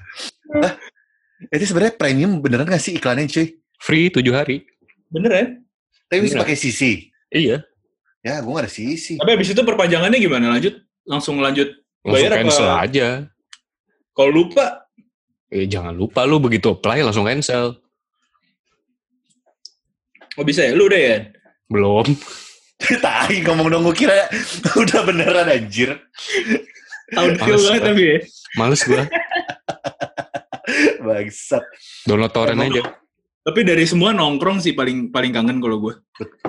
Itu 1.52 1.64
sebenarnya 1.68 1.94
premium 1.94 2.42
beneran 2.42 2.66
gak 2.66 2.82
sih 2.82 2.96
iklannya 2.96 3.28
cuy? 3.30 3.54
Free 3.78 4.10
7 4.10 4.24
hari. 4.34 4.66
Beneran. 5.12 5.62
Tapi 6.08 6.26
bisa 6.26 6.40
pakai 6.42 6.56
sisi. 6.58 7.12
Iya. 7.30 7.62
Ya 8.24 8.40
gue 8.42 8.50
gak 8.50 8.66
ada 8.66 8.72
sisi. 8.72 9.20
Tapi 9.20 9.30
habis 9.38 9.52
itu 9.52 9.62
perpanjangannya 9.62 10.18
gimana? 10.18 10.50
Lanjut? 10.56 10.74
Langsung 11.06 11.38
lanjut. 11.38 11.70
Langsung 12.06 12.14
Bayar 12.14 12.30
apa? 12.30 12.38
cancel 12.38 12.68
aja. 12.70 13.08
Kalau 14.12 14.30
lupa, 14.32 14.66
Eh, 15.46 15.66
jangan 15.66 15.94
lupa 15.94 16.22
lu 16.22 16.38
begitu 16.38 16.70
apply 16.70 17.02
langsung 17.02 17.22
cancel. 17.22 17.78
oh 20.34 20.42
bisa 20.42 20.62
ya? 20.62 20.74
Lu 20.74 20.86
udah 20.86 20.98
ya? 21.00 21.16
Belum. 21.66 22.06
Tai 23.02 23.34
ngomong 23.42 23.70
dong 23.70 23.82
gue 23.86 23.96
kira 23.96 24.26
udah 24.82 25.00
beneran 25.02 25.46
anjir. 25.46 25.96
Feel 27.08 27.58
banget 27.62 27.82
tapi 27.82 28.02
ya. 28.04 28.18
Males 28.54 28.82
gua. 28.82 29.06
Bangsat. 31.06 31.64
Download 32.04 32.32
torrent 32.34 32.60
aja. 32.60 32.82
Tapi 33.46 33.62
dari 33.62 33.86
semua 33.86 34.10
nongkrong 34.10 34.58
sih 34.58 34.74
paling 34.74 35.14
paling 35.14 35.30
kangen 35.30 35.62
kalau 35.62 35.78
gue. 35.78 35.94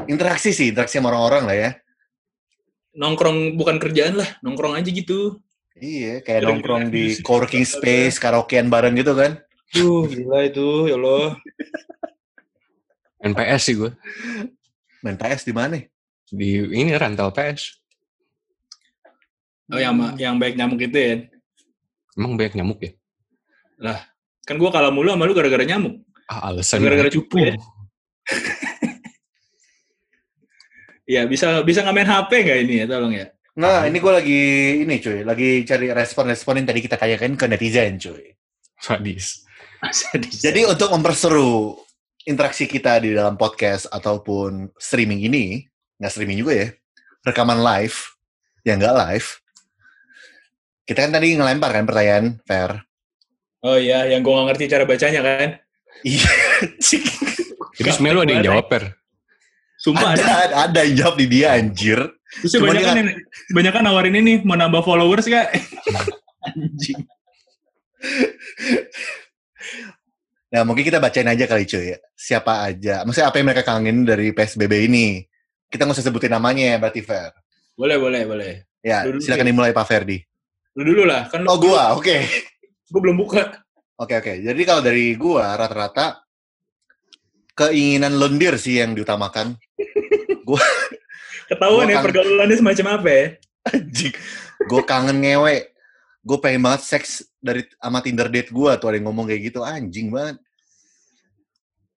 Interaksi 0.09 0.49
sih, 0.49 0.73
interaksi 0.73 0.97
sama 0.97 1.13
orang-orang 1.13 1.43
lah 1.45 1.55
ya. 1.55 1.69
Nongkrong 2.97 3.53
bukan 3.53 3.77
kerjaan 3.77 4.17
lah, 4.17 4.25
nongkrong 4.41 4.73
aja 4.73 4.89
gitu. 4.89 5.37
Iya, 5.77 6.25
kayak 6.25 6.41
Sering 6.41 6.49
nongkrong 6.57 6.85
di 6.89 7.03
co-working 7.21 7.65
space, 7.65 8.17
karaokean 8.17 8.67
bareng 8.69 8.97
gitu 8.97 9.13
kan. 9.13 9.37
Duh, 9.73 10.09
gila 10.09 10.47
itu, 10.47 10.89
ya 10.89 10.95
Allah. 10.97 11.37
NPS 13.21 13.61
sih 13.61 13.75
gua. 13.77 13.91
Main 15.05 15.17
PS 15.17 15.45
di 15.45 15.53
mana? 15.53 15.77
Di 16.29 16.49
ini 16.65 16.93
rental 16.97 17.29
PS. 17.29 17.77
Oh, 19.67 19.77
yang, 19.77 19.93
ma- 19.93 20.15
yang 20.15 20.39
baik 20.39 20.55
nyamuk 20.55 20.79
itu 20.79 20.97
ya. 20.97 21.15
Emang 22.17 22.33
banyak 22.39 22.55
nyamuk 22.57 22.79
ya? 22.81 22.91
Kan 24.47 24.55
gue 24.57 24.69
kalah 24.71 24.89
mulu 24.89 25.11
sama 25.11 25.27
lu 25.27 25.35
gara-gara 25.35 25.61
nyamuk. 25.67 26.01
Ah, 26.31 26.49
alasan 26.51 26.81
Gara-gara 26.81 27.11
cupu 27.11 27.37
ya. 27.43 27.53
Iya, 31.07 31.23
bisa 31.23 31.63
bisa 31.63 31.87
ngamen 31.87 32.03
HP 32.03 32.31
nggak 32.43 32.59
ini 32.67 32.83
ya, 32.83 32.85
tolong 32.91 33.15
ya. 33.15 33.31
Nah, 33.57 33.89
ini 33.89 33.97
gue 33.97 34.13
lagi 34.13 34.43
ini 34.85 35.01
cuy, 35.01 35.25
lagi 35.25 35.65
cari 35.65 35.89
respon-respon 35.89 36.61
yang 36.61 36.67
tadi 36.69 36.79
kita 36.85 36.93
tanyakan 36.93 37.33
ke 37.33 37.45
netizen 37.49 37.97
cuy. 37.97 38.37
Sadis. 38.85 39.41
Jadi 40.37 40.61
untuk 40.69 40.93
memperseru 40.93 41.73
interaksi 42.29 42.69
kita 42.69 43.01
di 43.01 43.17
dalam 43.17 43.33
podcast 43.33 43.89
ataupun 43.89 44.69
streaming 44.77 45.25
ini, 45.25 45.65
nggak 45.97 46.11
streaming 46.13 46.37
juga 46.45 46.53
ya, 46.53 46.67
rekaman 47.25 47.57
live, 47.57 47.97
ya 48.61 48.77
nggak 48.77 48.93
live. 48.93 49.29
Kita 50.85 51.09
kan 51.09 51.11
tadi 51.17 51.33
ngelempar 51.33 51.73
kan 51.73 51.83
pertanyaan, 51.89 52.25
Fair. 52.45 52.85
Oh 53.65 53.73
iya, 53.73 54.05
yang 54.05 54.21
gue 54.21 54.33
nggak 54.37 54.47
ngerti 54.53 54.63
cara 54.69 54.85
bacanya 54.85 55.21
kan. 55.25 55.49
Iya, 56.05 56.29
Jadi 57.77 57.89
sebenarnya 57.89 58.17
lu 58.17 58.21
ada 58.21 58.33
yang 58.37 58.45
jawab, 58.53 58.65
Per. 58.69 58.83
Sumpah 59.87 60.09
ada. 60.19 60.23
ada, 60.43 60.55
ada 60.67 60.79
yang 60.83 60.95
jawab 60.99 61.15
di 61.15 61.25
dia 61.31 61.55
anjir. 61.55 61.99
Terus 62.43 62.51
Cuma 62.59 62.75
banyak 62.75 62.83
kan, 62.83 62.95
banyak 63.55 63.71
kan 63.71 63.83
nawarin 63.87 64.15
ini 64.19 64.43
mau 64.43 64.59
nambah 64.59 64.83
followers 64.83 65.31
gak? 65.31 65.47
Anjing. 66.47 67.07
Nah, 70.47 70.63
mungkin 70.63 70.83
kita 70.83 70.99
bacain 70.99 71.27
aja 71.27 71.43
kali 71.43 71.67
cuy. 71.67 71.95
ya. 71.95 71.97
Siapa 72.15 72.67
aja. 72.67 73.03
Maksudnya 73.03 73.27
apa 73.27 73.35
yang 73.39 73.47
mereka 73.47 73.63
kangen 73.67 74.03
dari 74.03 74.31
PSBB 74.31 74.87
ini. 74.87 75.23
Kita 75.67 75.83
nggak 75.83 75.99
usah 75.99 76.05
sebutin 76.07 76.31
namanya 76.31 76.63
ya, 76.63 76.75
berarti 76.79 77.03
Fair. 77.03 77.35
Boleh, 77.75 77.99
boleh, 77.99 78.21
boleh. 78.23 78.53
Ya, 78.79 79.03
Dulu, 79.03 79.19
silakan 79.19 79.43
Fit. 79.43 79.51
dimulai 79.51 79.71
Pak 79.75 79.85
Ferdi. 79.87 80.17
Lu 80.79 80.83
dulu 80.87 81.03
lah, 81.03 81.27
kan 81.27 81.43
lu, 81.43 81.47
Oh, 81.51 81.59
gua, 81.59 81.91
oke. 81.99 82.15
gue 82.87 83.01
belum 83.03 83.19
buka. 83.19 83.59
Oke, 83.99 84.15
oke. 84.15 84.33
Jadi 84.39 84.61
kalau 84.63 84.79
dari 84.79 85.11
gua, 85.19 85.59
rata-rata 85.59 86.23
keinginan 87.57 88.13
lendir 88.21 88.53
sih 88.61 88.77
yang 88.77 88.93
diutamakan. 88.93 89.57
Ketahuan 91.49 91.87
Gua 91.87 91.91
ya 91.91 91.97
kangen. 91.99 92.05
pergaulannya 92.05 92.57
semacam 92.59 92.85
apa 93.01 93.09
ya. 93.09 93.25
Anjing. 93.73 94.13
Gue 94.67 94.81
kangen 94.85 95.17
ngewe. 95.23 95.57
Gue 96.21 96.37
pengen 96.43 96.61
banget 96.63 96.81
seks 96.85 97.23
dari 97.39 97.63
sama 97.79 98.03
Tinder 98.03 98.27
date 98.27 98.51
gue 98.51 98.71
tuh 98.77 98.87
ada 98.91 98.95
yang 98.99 99.09
ngomong 99.09 99.25
kayak 99.31 99.51
gitu. 99.51 99.63
Anjing 99.63 100.11
banget. 100.11 100.37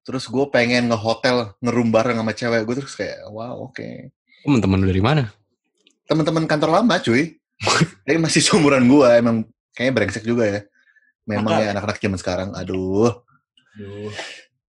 Terus 0.07 0.27
gue 0.27 0.47
pengen 0.49 0.89
ngehotel, 0.91 1.55
ngerum 1.61 1.91
bareng 1.93 2.19
sama 2.19 2.33
cewek. 2.33 2.63
Gue 2.65 2.75
terus 2.81 2.95
kayak, 2.95 3.27
wow 3.31 3.69
oke. 3.69 4.15
Temen-temen 4.47 4.81
lu 4.81 4.87
dari 4.89 5.03
mana? 5.03 5.25
Teman-teman 6.07 6.47
kantor 6.47 6.81
lama 6.81 6.95
cuy. 7.03 7.37
Tapi 8.07 8.19
masih 8.19 8.41
seumuran 8.41 8.87
gue. 8.87 9.09
Emang 9.19 9.37
kayaknya 9.75 9.93
brengsek 9.99 10.25
juga 10.25 10.47
ya. 10.47 10.61
Memang 11.27 11.53
Nakal. 11.59 11.63
ya 11.63 11.69
anak-anak 11.75 11.99
zaman 11.99 12.19
sekarang. 12.19 12.49
Aduh. 12.55 13.13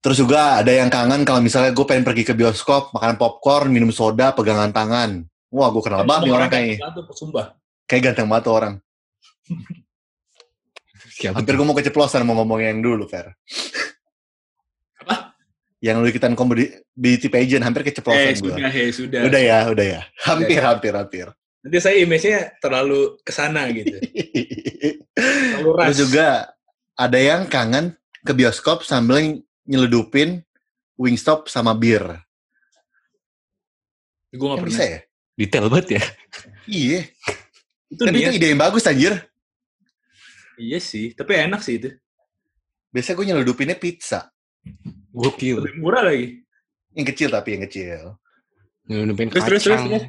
Terus 0.01 0.17
juga 0.17 0.57
ada 0.57 0.73
yang 0.73 0.89
kangen 0.89 1.21
kalau 1.21 1.45
misalnya 1.45 1.69
gue 1.77 1.85
pengen 1.85 2.01
pergi 2.01 2.25
ke 2.25 2.33
bioskop, 2.33 2.89
makan 2.89 3.21
popcorn, 3.21 3.69
minum 3.69 3.93
soda, 3.93 4.33
pegangan 4.33 4.73
tangan. 4.73 5.21
Wah, 5.53 5.69
gue 5.69 5.83
kenal 5.85 6.01
banget 6.09 6.25
nih 6.25 6.33
orang 6.33 6.49
kayaknya. 6.49 6.77
Satu, 6.81 7.01
sumpah. 7.13 7.45
Kayak 7.85 8.01
ganteng 8.09 8.27
banget 8.33 8.43
tuh 8.49 8.55
orang. 8.57 8.73
Siapa 11.11 11.37
Hampir 11.37 11.53
gue 11.53 11.65
mau 11.69 11.77
keceplosan 11.77 12.25
mau 12.25 12.33
ngomong 12.41 12.65
yang 12.65 12.81
dulu, 12.81 13.05
Fer. 13.05 13.35
Apa? 15.05 15.37
Yang 15.77 15.95
lu 16.01 16.07
ikutan 16.09 16.33
komedi 16.33 16.71
beauty 16.97 17.29
pageant, 17.29 17.61
hampir 17.61 17.85
Eh, 17.85 17.87
keceplosan 17.93 18.33
gue. 18.41 18.53
sudah, 18.57 18.71
eh, 18.73 18.89
sudah. 18.89 19.21
Udah 19.21 19.41
ya, 19.43 19.57
udah 19.69 19.85
ya. 19.85 20.01
Hampir, 20.25 20.57
hampir, 20.65 20.93
hampir. 20.97 21.25
Nanti 21.61 21.77
saya 21.77 22.01
image-nya 22.01 22.57
terlalu 22.57 23.21
ke 23.21 23.29
sana 23.29 23.69
gitu. 23.69 23.93
Terlalu 25.13 25.69
ras. 25.77 25.93
Terus 25.93 25.99
juga 26.09 26.27
ada 26.97 27.19
yang 27.21 27.45
kangen 27.45 27.93
ke 28.25 28.33
bioskop 28.33 28.81
sambil 28.81 29.45
nyeludupin 29.65 30.41
Wingstop 30.97 31.49
sama 31.49 31.73
bir. 31.73 32.03
Gue 34.31 34.47
gak 34.47 34.55
Kan 34.55 34.63
pernah. 34.63 34.69
bisa 34.69 34.83
ya? 34.85 34.99
Detail 35.35 35.65
banget 35.67 35.87
ya. 35.97 36.03
Iya. 36.65 36.99
Itu 37.91 38.01
Tapi 38.07 38.23
itu 38.23 38.29
niat. 38.31 38.39
ide 38.39 38.47
yang 38.55 38.61
bagus 38.61 38.87
anjir. 38.87 39.13
Iya 40.55 40.79
sih, 40.79 41.11
tapi 41.11 41.35
enak 41.35 41.59
sih 41.59 41.75
itu. 41.75 41.91
Biasanya 42.87 43.15
gue 43.19 43.25
nyeludupinnya 43.27 43.75
pizza. 43.75 44.31
Gokil. 45.11 45.59
Lebih 45.59 45.75
murah 45.75 46.07
lagi. 46.07 46.39
Yang 46.95 47.05
kecil 47.11 47.29
tapi 47.35 47.59
yang 47.59 47.63
kecil. 47.67 48.15
Nyelundupin 48.87 49.27
Terus, 49.27 49.43
terus, 49.43 49.63
terus, 49.67 49.75
kacang. 49.75 49.91
terus. 49.91 50.05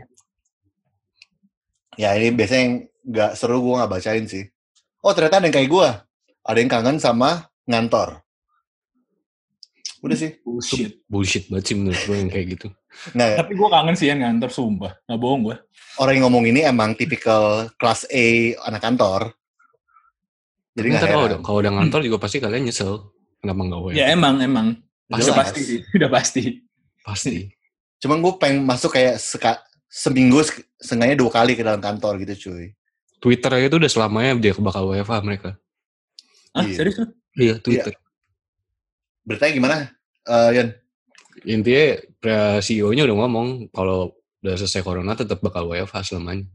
Ya 1.99 2.15
ini 2.15 2.31
biasanya 2.31 2.63
yang 2.63 2.75
nggak 3.03 3.31
seru 3.35 3.59
gue 3.59 3.75
nggak 3.75 3.91
bacain 3.91 4.25
sih. 4.31 4.45
Oh 5.03 5.11
ternyata 5.11 5.43
ada 5.43 5.47
yang 5.51 5.57
kayak 5.59 5.71
gue. 5.75 5.89
Ada 6.47 6.59
yang 6.63 6.71
kangen 6.71 6.99
sama 7.03 7.51
ngantor. 7.67 8.22
Udah 10.03 10.17
sih. 10.19 10.35
Bullshit. 10.43 10.99
Bullshit 11.07 11.45
banget 11.47 11.65
sih 11.65 11.75
menurut 11.75 12.01
gue 12.01 12.17
yang 12.17 12.27
kayak 12.27 12.47
gitu. 12.53 12.67
Nggak, 13.15 13.29
Tapi 13.39 13.53
gue 13.55 13.69
kangen 13.71 13.95
sih 13.95 14.07
yang 14.07 14.19
ngantor, 14.19 14.51
sumpah. 14.51 14.93
Gak 15.01 15.17
bohong 15.17 15.43
gue. 15.45 15.57
orang 15.95 16.13
yang 16.13 16.25
ngomong 16.27 16.45
ini 16.47 16.61
emang 16.63 16.93
tipikal 16.93 17.69
kelas 17.77 18.09
A 18.09 18.27
anak 18.65 18.81
kantor. 18.81 19.31
Jadi 20.73 20.87
nggak 20.89 21.01
kalau 21.03 21.13
heran. 21.13 21.29
udah, 21.29 21.39
kalau 21.39 21.59
udah 21.61 21.73
ngantor 21.73 22.01
juga 22.03 22.19
pasti 22.19 22.37
kalian 22.39 22.65
nyesel. 22.65 23.13
Kenapa 23.39 23.61
nggak 23.61 23.81
WFH? 23.83 23.95
Ya 23.95 24.07
emang, 24.09 24.35
emang. 24.41 24.67
Jelas. 25.07 25.23
Udah 25.23 25.37
pasti 25.37 25.61
sih. 25.61 25.79
Udah 25.97 26.09
pasti. 26.09 26.43
Pasti. 26.99 27.35
Cuman 27.99 28.19
gue 28.19 28.33
pengen 28.35 28.65
masuk 28.65 28.91
kayak 28.91 29.21
seka, 29.21 29.61
seminggu 29.85 30.41
se- 30.41 30.65
seenggaknya 30.77 31.15
dua 31.15 31.31
kali 31.31 31.53
ke 31.53 31.63
dalam 31.63 31.79
kantor 31.79 32.17
gitu 32.19 32.49
cuy. 32.49 32.73
Twitter 33.21 33.51
aja 33.53 33.67
tuh 33.69 33.79
udah 33.79 33.91
selamanya 33.93 34.33
dia 34.35 34.53
bakal 34.57 34.89
WFH 34.89 35.15
mereka. 35.21 35.51
Ah, 36.51 36.65
Iya. 36.65 36.75
serius 36.75 36.97
lu? 36.99 37.07
Iya, 37.35 37.55
Twitter. 37.59 37.93
Beritanya 39.23 39.53
gimana, 39.55 39.77
Eh 40.23 40.51
Yan? 40.55 40.69
Intinya 41.43 41.85
CEO-nya 42.63 43.03
udah 43.03 43.17
ngomong 43.19 43.49
kalau 43.75 44.15
udah 44.43 44.55
selesai 44.55 44.83
corona 44.83 45.15
tetap 45.15 45.43
bakal 45.43 45.67
WFH 45.67 46.15
selamanya. 46.15 46.47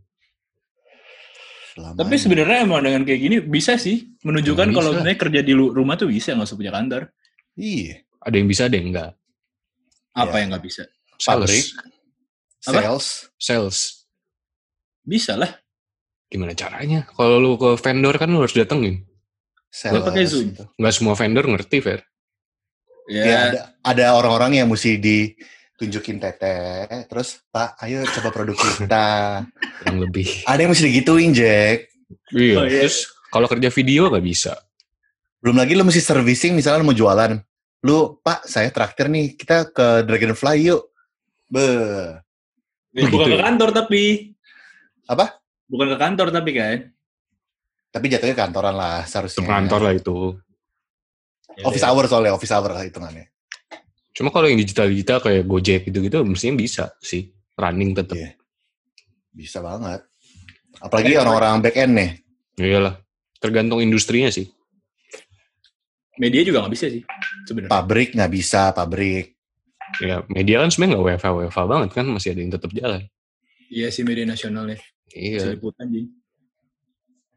Selamanya. 1.73 1.99
Tapi 1.99 2.15
sebenarnya 2.15 2.57
emang 2.63 2.81
dengan 2.83 3.03
kayak 3.03 3.19
gini 3.19 3.37
bisa 3.43 3.75
sih 3.75 4.15
menunjukkan 4.23 4.69
kalau 4.71 4.95
sebenarnya 4.95 5.19
kerja 5.19 5.41
di 5.43 5.53
rumah 5.53 5.95
tuh 5.95 6.07
bisa 6.07 6.31
nggak 6.31 6.47
usah 6.47 6.57
punya 6.57 6.71
kantor. 6.71 7.11
Iya. 7.57 8.03
Ada 8.23 8.35
yang 8.37 8.47
bisa, 8.47 8.61
ada 8.67 8.75
yang 8.75 8.87
enggak. 8.91 9.11
Apa 10.15 10.35
Ya. 10.35 10.39
yang 10.43 10.49
nggak 10.55 10.65
bisa? 10.65 10.83
Pabrik. 11.21 11.63
Sales. 11.63 11.67
Apa? 12.65 12.79
Sales. 12.79 13.07
Sales. 13.37 13.77
Bisa 15.03 15.33
lah. 15.35 15.51
Gimana 16.27 16.51
caranya? 16.53 17.07
Kalau 17.15 17.39
lu 17.39 17.55
ke 17.55 17.79
vendor 17.79 18.15
kan 18.19 18.27
lu 18.27 18.43
harus 18.43 18.55
datengin. 18.55 19.03
Sales. 19.71 20.03
pakai 20.03 20.23
Zoom. 20.27 20.51
Nggak 20.75 20.93
semua 20.95 21.13
vendor 21.15 21.45
ngerti, 21.47 21.77
Fer. 21.79 22.01
Ya, 23.07 23.23
Ya, 23.23 23.39
ada, 23.47 23.61
ada 23.87 24.05
orang-orang 24.19 24.59
yang 24.59 24.67
mesti 24.67 24.99
ditunjukin 24.99 26.19
tete, 26.19 26.87
terus 27.07 27.39
Pak, 27.47 27.79
ayo 27.87 28.03
coba 28.03 28.29
produk 28.35 28.55
kita. 28.59 29.07
Kurang 29.79 29.97
lebih. 30.03 30.43
ada 30.43 30.59
yang 30.59 30.71
mesti 30.75 30.91
digituin, 30.91 31.31
Jack. 31.31 31.87
Iya. 32.35 32.55
Oh, 32.59 32.65
iya. 32.67 32.83
Terus 32.83 33.07
kalau 33.31 33.47
kerja 33.47 33.71
video 33.71 34.11
nggak 34.11 34.25
bisa. 34.27 34.59
Belum 35.39 35.55
lagi 35.55 35.79
lu 35.79 35.87
mesti 35.87 36.03
servicing, 36.03 36.59
misalnya 36.59 36.83
lu 36.83 36.91
mau 36.91 36.97
jualan. 36.97 37.39
Lu, 37.87 38.19
Pak, 38.19 38.43
saya 38.43 38.67
traktir 38.73 39.07
nih, 39.07 39.39
kita 39.39 39.71
ke 39.71 40.03
Dragonfly 40.03 40.67
yuk. 40.67 40.91
Be, 41.47 41.63
ya, 42.91 43.07
bukan 43.07 43.23
gitu 43.23 43.31
ke 43.31 43.39
ya? 43.39 43.45
kantor 43.47 43.69
tapi. 43.71 44.03
Apa? 45.07 45.39
Bukan 45.71 45.87
ke 45.95 45.97
kantor 45.97 46.27
tapi 46.35 46.51
kan. 46.51 46.77
tapi 47.87 48.13
jatuhnya 48.13 48.35
kantoran 48.37 48.75
lah, 48.77 49.07
seharusnya. 49.09 49.41
Kantor 49.47 49.81
lah 49.89 49.93
itu. 49.95 50.37
Ya, 51.57 51.65
Office 51.65 51.81
ya. 51.81 51.89
hour 51.89 52.05
soalnya, 52.05 52.31
office 52.37 52.53
hour 52.53 52.69
lah 52.69 52.85
hitungannya. 52.85 53.33
Cuma 54.13 54.29
kalau 54.29 54.45
yang 54.45 54.61
digital-digital 54.61 55.21
kayak 55.21 55.43
Gojek 55.49 55.89
gitu-gitu 55.89 56.21
mestinya 56.21 56.55
bisa 56.57 56.85
sih. 57.01 57.33
Running 57.57 57.97
tetap. 57.97 58.13
Iya. 58.13 58.37
Bisa 59.33 59.65
banget. 59.65 60.05
Apalagi 60.77 61.17
orang-orang 61.17 61.65
back 61.65 61.77
end 61.77 61.93
nih. 61.97 62.11
Iyalah. 62.61 62.95
Tergantung 63.41 63.81
industrinya 63.81 64.29
sih. 64.29 64.49
Media 66.17 66.41
juga 66.41 66.65
nggak 66.65 66.73
bisa 66.73 66.89
sih 66.89 67.01
sebenarnya. 67.45 67.73
Pabrik 67.73 68.17
nggak 68.17 68.31
bisa, 68.33 68.73
pabrik. 68.73 69.37
Ya, 70.01 70.25
media 70.29 70.65
kan 70.65 70.69
sebenarnya 70.73 70.93
nggak 70.97 71.05
WFH 71.05 71.27
WFH 71.29 71.59
banget 71.69 71.89
kan 71.93 72.05
masih 72.09 72.29
ada 72.33 72.41
yang 72.41 72.53
tetap 72.53 72.71
jalan. 72.73 73.01
Iya 73.69 73.87
sih 73.93 74.01
media 74.01 74.25
nasional 74.25 74.65
ya. 74.69 74.77
Iya. 75.13 75.37
Bisa 75.41 75.49
liputan 75.53 75.85
jadi. 75.89 76.09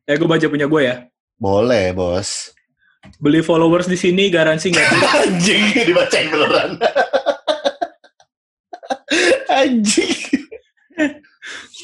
Eh 0.08 0.16
gue 0.16 0.28
baca 0.28 0.46
punya 0.48 0.66
gue 0.66 0.82
ya. 0.84 0.96
Boleh, 1.36 1.92
bos. 1.92 2.56
Beli 3.16 3.40
followers 3.40 3.84
di 3.84 3.96
sini 3.96 4.28
garansi 4.28 4.70
nggak 4.70 4.86
tuh. 4.86 5.00
Anjing, 5.24 5.62
dibacain 5.84 6.26
beneran. 6.28 6.70
Anjing. 9.50 10.16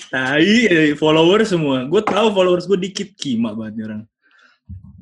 Tai, 0.07 0.47
eh, 0.71 0.95
followers 0.95 1.51
semua. 1.51 1.85
Gue 1.85 2.01
tahu 2.01 2.31
followers 2.31 2.65
gue 2.65 2.79
dikit 2.79 3.13
kima 3.19 3.53
banget 3.53 3.91
orang. 3.91 4.03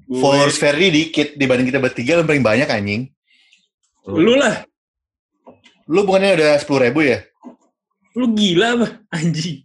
Gue- 0.05 0.21
Followers 0.21 0.57
Ferdi 0.57 0.89
dikit 0.91 1.37
dibanding 1.37 1.69
kita 1.69 1.81
bertiga 1.81 2.19
yang 2.19 2.29
paling 2.29 2.45
banyak 2.45 2.69
anjing. 2.69 3.03
Lu 4.05 4.37
lah. 4.37 4.65
Lu 5.87 6.05
bukannya 6.05 6.41
udah 6.41 6.53
sepuluh 6.57 6.89
ribu 6.89 7.05
ya? 7.05 7.21
Lu 8.17 8.33
gila 8.33 8.81
apa? 8.81 8.87
Anjing. 9.13 9.65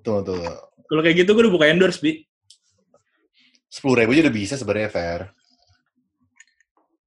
Tuh, 0.00 0.24
tuh. 0.24 0.40
Kalau 0.88 1.00
kayak 1.04 1.22
gitu 1.22 1.36
gue 1.36 1.42
udah 1.44 1.54
buka 1.54 1.68
endorse, 1.68 2.00
Bi. 2.00 2.24
Sepuluh 3.68 4.02
ribu 4.02 4.16
aja 4.16 4.26
udah 4.26 4.34
bisa 4.34 4.54
sebenarnya, 4.56 4.90
Fer. 4.90 5.20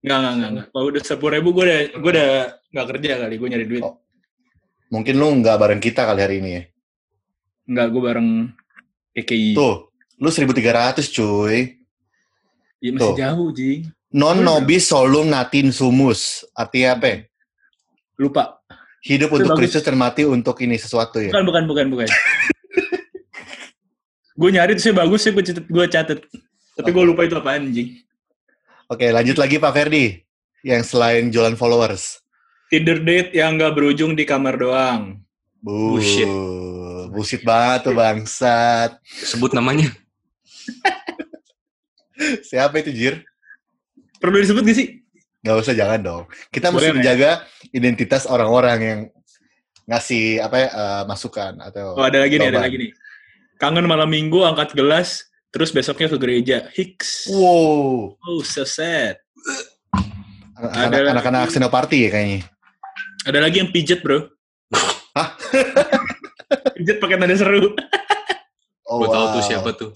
Enggak, 0.04 0.18
enggak, 0.20 0.34
enggak. 0.36 0.50
enggak. 0.52 0.68
Kalau 0.76 0.86
udah 0.92 1.02
sepuluh 1.02 1.32
ribu, 1.40 1.50
gue 1.56 1.64
udah, 1.64 1.80
gue 1.96 2.12
udah 2.12 2.32
nggak 2.76 2.88
kerja 2.92 3.12
kali. 3.24 3.36
Gue 3.40 3.48
nyari 3.48 3.66
duit. 3.66 3.84
Oh. 3.88 3.96
Mungkin 4.92 5.16
lu 5.16 5.28
nggak 5.40 5.58
bareng 5.58 5.82
kita 5.82 6.04
kali 6.04 6.20
hari 6.20 6.36
ini 6.44 6.50
ya. 6.52 6.64
Enggak, 7.72 7.88
gue 7.96 8.02
bareng 8.04 8.30
KKI. 9.16 9.56
Tuh, 9.56 9.76
lu 10.20 10.30
1300 10.30 11.08
cuy. 11.08 11.80
Iya, 12.84 12.92
masih 13.00 13.00
tuh. 13.00 13.16
jauh, 13.16 13.50
Jing. 13.56 13.82
Non 14.14 14.38
Bener. 14.38 14.46
nobis 14.46 14.92
solum 14.92 15.32
natin 15.32 15.72
sumus. 15.72 16.46
Artinya 16.52 17.00
apa? 17.00 17.06
ya? 17.08 17.18
Lupa. 18.20 18.60
Hidup 19.02 19.32
Itu 19.32 19.36
untuk 19.40 19.52
bagus. 19.56 19.60
Kristus 19.72 19.84
dan 19.88 19.96
mati 19.96 20.28
untuk 20.28 20.60
ini 20.60 20.76
sesuatu 20.76 21.18
ya. 21.24 21.32
Bukan, 21.32 21.48
bukan, 21.48 21.64
bukan, 21.66 21.86
bukan. 21.90 22.08
gue 24.40 24.50
nyari 24.52 24.76
tuh 24.76 24.84
sih 24.84 24.94
bagus 24.94 25.24
sih, 25.24 25.32
gue 25.32 25.44
catet. 25.48 25.66
Gue 25.66 25.86
catet. 25.88 26.20
Tapi 26.76 26.90
gue 26.92 27.04
lupa 27.08 27.24
itu 27.24 27.40
apaan, 27.40 27.72
Jing. 27.72 28.04
Oke, 28.92 29.10
lanjut 29.10 29.40
lagi 29.40 29.58
Pak 29.60 29.74
Ferdi. 29.74 30.20
Yang 30.64 30.96
selain 30.96 31.28
jualan 31.32 31.56
followers. 31.60 32.24
Tinder 32.72 33.00
date 33.04 33.36
yang 33.36 33.60
nggak 33.60 33.76
berujung 33.76 34.16
di 34.16 34.24
kamar 34.24 34.56
doang. 34.60 35.20
Bu, 35.64 35.96
Bullshit. 35.96 36.28
Bullshit 37.12 37.44
banget 37.44 37.88
tuh 37.88 37.96
bangsat. 37.96 39.00
Sebut 39.04 39.52
namanya. 39.56 39.88
Siapa 42.50 42.80
itu 42.80 42.92
Jir? 42.92 43.16
Perlu 44.20 44.40
disebut 44.40 44.64
gak 44.64 44.78
sih? 44.80 44.88
Gak 45.44 45.60
usah 45.60 45.76
jangan 45.76 46.00
dong. 46.00 46.24
Kita 46.48 46.72
mesti 46.72 46.80
Boleh, 46.80 46.90
Nek. 46.92 46.98
menjaga 47.04 47.32
identitas 47.76 48.24
orang-orang 48.24 48.80
yang 48.80 49.00
ngasih 49.84 50.40
apa 50.40 50.56
ya 50.56 50.68
eh, 50.72 51.04
masukan 51.04 51.60
atau 51.60 52.00
Oh, 52.00 52.06
ada 52.08 52.24
lagi 52.24 52.40
nih, 52.40 52.48
ada 52.48 52.64
lagi 52.64 52.78
nih. 52.80 52.92
Kangen 53.60 53.84
malam 53.84 54.08
minggu, 54.08 54.40
angkat 54.48 54.72
gelas, 54.76 55.28
terus 55.54 55.70
besoknya 55.70 56.10
ke 56.10 56.18
gereja. 56.18 56.58
Hicks. 56.74 57.30
Wow, 57.30 58.18
Oh, 58.18 58.42
so 58.42 58.66
sad. 58.66 59.22
anak- 60.58 61.14
anak-anak 61.14 61.50
Senoparty 61.50 62.08
ya 62.08 62.10
kayaknya. 62.10 62.40
Ada 63.24 63.40
lagi 63.40 63.62
yang 63.62 63.70
pijet, 63.70 64.02
bro. 64.02 64.28
Hah? 65.14 65.38
pijet 66.76 66.98
pakai 66.98 67.16
nada 67.16 67.38
seru. 67.38 67.72
Oh, 68.84 69.00
Gue 69.00 69.08
tahu 69.08 69.26
tuh 69.30 69.40
wow. 69.40 69.48
siapa 69.48 69.70
tuh. 69.74 69.92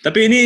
Tapi 0.00 0.18
ini 0.26 0.40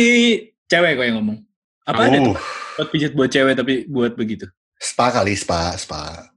cewek 0.65 0.93
kok 0.93 1.05
yang 1.05 1.17
ngomong. 1.19 1.39
Apa 1.83 2.05
ada 2.05 2.19
Uh, 2.21 2.35
tempat 2.77 2.87
pijet 2.93 3.11
buat 3.11 3.27
cewek 3.27 3.55
tapi 3.55 3.87
buat 3.87 4.13
begitu? 4.13 4.45
spa 4.79 5.11
kali, 5.11 5.35
spa, 5.35 5.75
spa. 5.75 6.31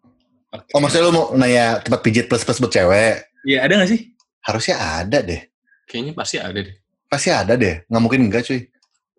Oke. 0.50 0.66
Oh, 0.74 0.82
maksudnya 0.82 1.06
lu 1.06 1.14
mau 1.14 1.30
nanya 1.32 1.78
tempat 1.78 2.02
pijit 2.02 2.26
plus-plus 2.26 2.58
buat 2.58 2.72
cewek? 2.72 3.22
Iya, 3.46 3.62
ada 3.62 3.78
gak 3.78 3.90
sih? 3.90 4.10
Harusnya 4.42 4.74
ada 4.74 5.22
deh. 5.22 5.38
Kayaknya 5.86 6.12
pasti 6.12 6.36
ada 6.42 6.58
deh. 6.58 6.74
Pasti 7.12 7.28
ada 7.28 7.60
deh. 7.60 7.84
Nggak 7.92 8.00
mungkin 8.00 8.24
enggak, 8.24 8.48
cuy. 8.48 8.72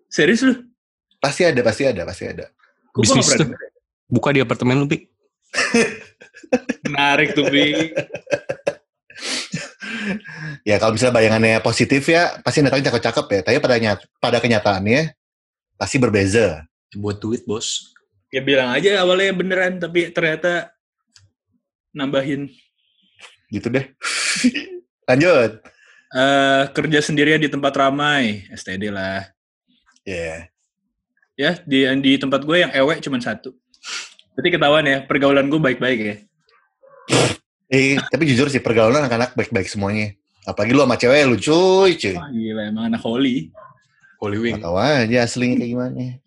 Serius 0.09 0.41
lu? 0.41 0.57
Pasti 1.21 1.45
ada, 1.45 1.61
pasti 1.61 1.85
ada, 1.85 2.01
pasti 2.09 2.25
ada. 2.25 2.49
Gua 2.89 3.05
Bisnis 3.05 3.29
tuh. 3.37 3.53
Buka 4.09 4.33
di 4.33 4.41
apartemen 4.41 4.81
lu, 4.81 4.89
Pi. 4.89 5.05
Menarik 6.89 7.37
tuh, 7.37 7.45
Bi. 7.53 7.69
Ya 10.67 10.79
kalau 10.79 10.95
misalnya 10.95 11.15
bayangannya 11.15 11.59
positif 11.63 12.07
ya, 12.11 12.39
pasti 12.43 12.59
datangnya 12.59 12.91
cakep-cakep 12.91 13.25
ya. 13.29 13.39
Tapi 13.45 13.57
pada, 13.63 13.75
nyat- 13.79 14.07
pada 14.19 14.37
kenyataannya, 14.43 15.15
pasti 15.79 15.95
berbeza. 15.99 16.65
Buat 16.95 17.23
duit, 17.23 17.43
bos. 17.47 17.93
Ya 18.31 18.41
bilang 18.43 18.71
aja 18.73 18.99
awalnya 18.99 19.31
beneran, 19.31 19.79
tapi 19.79 20.11
ternyata 20.11 20.71
nambahin. 21.95 22.51
Gitu 23.47 23.67
deh. 23.69 23.85
Lanjut. 25.09 25.61
Eh 26.13 26.63
kerja 26.69 26.99
sendirian 27.01 27.41
di 27.41 27.49
tempat 27.49 27.73
ramai, 27.73 28.45
STD 28.53 28.93
lah. 28.93 29.25
Ya. 30.05 30.47
Ya, 31.33 31.57
di 31.65 31.89
di 32.05 32.11
tempat 32.21 32.45
gue 32.45 32.57
yang 32.61 32.69
ewek 32.69 33.01
cuma 33.01 33.17
satu. 33.17 33.57
Berarti 34.37 34.49
ketahuan 34.53 34.85
ya, 34.85 34.97
pergaulan 35.01 35.49
gue 35.49 35.57
baik-baik 35.57 35.99
ya. 35.99 36.15
Eh, 37.73 37.97
tapi 37.97 38.29
jujur 38.29 38.53
sih, 38.53 38.61
pergaulan 38.61 39.01
anak-anak 39.01 39.33
baik-baik 39.33 39.65
semuanya. 39.65 40.13
Apalagi 40.45 40.77
lu 40.77 40.85
sama 40.85 40.97
cewek 40.99 41.25
lu, 41.25 41.37
cuy, 41.41 41.97
cuy. 41.97 42.13
Wah 42.13 42.29
gila, 42.29 42.61
emang 42.69 42.85
anak 42.93 43.01
holy. 43.01 43.49
Holy 44.21 44.37
Wing. 44.37 44.61
Gak 44.61 44.69
tau 44.69 44.77
aja 44.77 45.17
aslinya 45.25 45.57
kayak 45.57 45.71
gimana. 45.73 46.21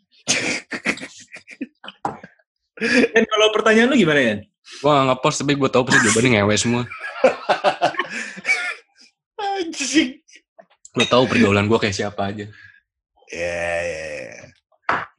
Dan 3.15 3.25
kalau 3.25 3.47
pertanyaan 3.55 3.89
lu 3.89 3.97
gimana 3.97 4.21
ya? 4.21 4.35
Gue 4.83 4.91
gak 4.91 5.07
nge-post, 5.07 5.39
tapi 5.41 5.53
gue 5.55 5.69
tau 5.71 5.87
pasti 5.87 6.03
jawabannya 6.03 6.31
ngewe 6.43 6.55
semua. 6.59 6.83
Anjing. 9.67 10.23
Gue 10.95 11.07
tau 11.11 11.27
pergaulan 11.27 11.67
gue 11.67 11.79
kayak 11.83 11.97
siapa 11.97 12.31
aja. 12.31 12.47
Ya, 13.35 13.63
ya, 13.83 14.07
ya. 14.23 14.45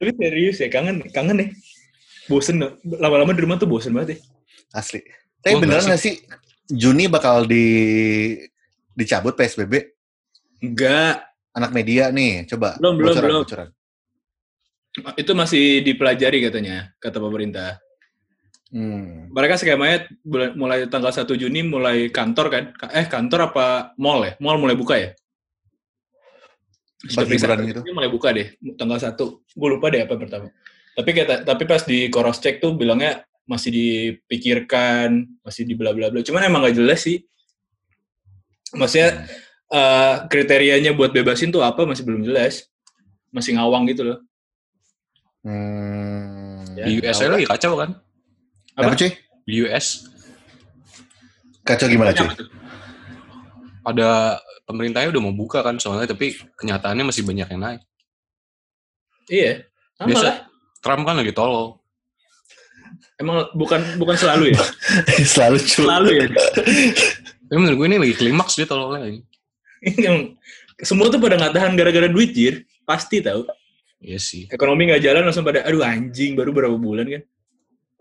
Tapi 0.00 0.10
serius 0.16 0.56
ya, 0.58 0.68
kangen, 0.72 1.04
kangen 1.12 1.44
deh. 1.44 1.50
Bosen, 2.26 2.60
lama-lama 2.84 3.36
di 3.36 3.44
rumah 3.44 3.60
tuh 3.60 3.68
bosen 3.68 3.92
banget 3.92 4.16
ya. 4.16 4.18
Asli. 4.72 5.04
Tapi 5.44 5.54
Gua 5.54 5.62
beneran 5.64 5.84
enggak 5.86 6.00
gak 6.00 6.02
sih 6.02 6.14
Juni 6.68 7.08
bakal 7.08 7.48
di 7.48 7.66
dicabut 8.92 9.36
PSBB? 9.38 9.96
Enggak, 10.60 11.28
Anak 11.58 11.74
media 11.74 12.14
nih, 12.14 12.46
coba. 12.46 12.78
Belum, 12.78 12.94
belum, 13.02 13.08
bocoran, 13.10 13.26
belum. 13.26 13.42
bocoran. 13.42 13.68
itu 15.14 15.32
masih 15.34 15.64
dipelajari 15.86 16.38
katanya, 16.42 16.90
kata 16.98 17.18
pemerintah. 17.22 17.78
Hmm. 18.68 19.32
Mereka 19.32 19.56
skemanya 19.56 20.04
mulai 20.52 20.84
tanggal 20.92 21.08
1 21.08 21.24
Juni 21.32 21.64
mulai 21.64 22.12
kantor 22.12 22.46
kan? 22.52 22.64
Ka- 22.76 22.92
Eh 22.92 23.08
kantor 23.08 23.48
apa 23.48 23.96
mall 23.96 24.28
ya? 24.28 24.32
Mall 24.44 24.60
mulai 24.60 24.76
buka 24.76 25.00
ya? 25.00 25.16
Tempat 27.00 27.30
hiburan 27.30 27.58
gitu. 27.64 27.80
Ini 27.86 27.92
mulai 27.94 28.10
buka 28.12 28.28
deh 28.34 28.52
tanggal 28.76 29.00
1. 29.00 29.16
Gue 29.56 29.68
lupa 29.70 29.88
deh 29.88 30.04
apa 30.04 30.14
pertama. 30.20 30.52
Tapi 30.92 31.10
kata 31.14 31.46
tapi 31.46 31.62
pas 31.64 31.80
di 31.80 32.10
cross 32.12 32.42
check 32.42 32.60
tuh 32.60 32.74
bilangnya 32.74 33.22
masih 33.48 33.70
dipikirkan, 33.72 35.24
masih 35.40 35.64
di 35.64 35.72
bla 35.72 35.96
bla 35.96 36.12
bla. 36.12 36.20
Cuman 36.20 36.44
emang 36.44 36.66
gak 36.68 36.76
jelas 36.76 37.00
sih. 37.00 37.24
Maksudnya 38.76 39.24
eh, 39.70 40.14
kriterianya 40.28 40.92
buat 40.92 41.14
bebasin 41.14 41.48
tuh 41.48 41.64
apa 41.64 41.88
masih 41.88 42.04
belum 42.04 42.20
jelas. 42.20 42.68
Masih 43.32 43.56
ngawang 43.56 43.88
gitu 43.88 44.04
loh. 44.04 44.18
Hmm. 45.40 46.66
Ya, 46.76 46.84
Di 46.84 47.00
US 47.00 47.16
aja 47.16 47.32
lagi 47.32 47.46
kacau 47.46 47.78
kan? 47.78 47.96
Apa 48.78 48.94
Apa? 48.94 48.96
cuy? 48.96 49.10
Di 49.42 49.54
US 49.66 50.06
Kacau 51.66 51.90
gimana 51.90 52.14
cuy? 52.14 52.30
ada 53.88 54.36
pemerintahnya 54.68 55.08
udah 55.08 55.22
mau 55.24 55.32
buka 55.32 55.64
kan 55.64 55.80
soalnya, 55.80 56.12
tapi 56.12 56.36
kenyataannya 56.60 57.08
masih 57.08 57.24
banyak 57.24 57.48
yang 57.48 57.60
naik. 57.60 57.80
Iya. 59.32 59.52
Sama 59.96 60.08
Biasa. 60.12 60.24
lah. 60.28 60.36
Trump 60.84 61.02
kan 61.08 61.16
lagi 61.16 61.32
tolol. 61.32 61.80
Emang 63.16 63.48
bukan 63.56 63.80
bukan 63.96 64.14
selalu 64.14 64.52
ya? 64.52 64.60
Selalu 65.34 65.56
cuy. 65.64 65.84
Selalu 65.88 66.08
ya. 66.14 66.26
Tapi 67.48 67.56
menurut 67.58 67.76
gue 67.80 67.86
ini 67.88 67.98
lagi 67.98 68.14
klimaks 68.20 68.60
dia 68.60 68.68
tololnya 68.68 69.08
lagi. 69.08 69.20
Yang 70.04 70.36
semua 70.84 71.08
tuh 71.08 71.18
pada 71.18 71.40
nggak 71.40 71.54
tahan 71.56 71.72
gara-gara 71.74 72.08
duit 72.12 72.30
jir. 72.36 72.68
Pasti 72.84 73.24
tahu. 73.24 73.48
Iya 74.04 74.20
sih. 74.20 74.46
Ekonomi 74.52 74.92
nggak 74.92 75.02
jalan 75.02 75.26
langsung 75.26 75.42
pada 75.48 75.64
aduh 75.64 75.82
anjing 75.82 76.36
baru 76.36 76.52
berapa 76.52 76.76
bulan 76.76 77.08
kan. 77.08 77.22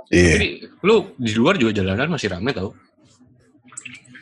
Iya. 0.07 0.35
Tapi 0.39 0.47
lu 0.87 0.95
di 1.19 1.31
luar 1.35 1.55
juga 1.59 1.71
jalanan 1.83 2.07
masih 2.07 2.31
rame 2.31 2.51
tau. 2.55 2.71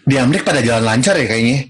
Di 0.05 0.15
Amerika 0.21 0.53
pada 0.53 0.61
jalan 0.61 0.85
lancar 0.85 1.17
ya 1.17 1.25
kayaknya. 1.25 1.69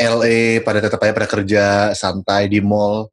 LA 0.00 0.64
pada 0.64 0.80
tetap 0.80 0.98
aja 1.04 1.12
pada 1.12 1.28
kerja 1.28 1.64
santai 1.92 2.48
di 2.48 2.58
mall. 2.64 3.12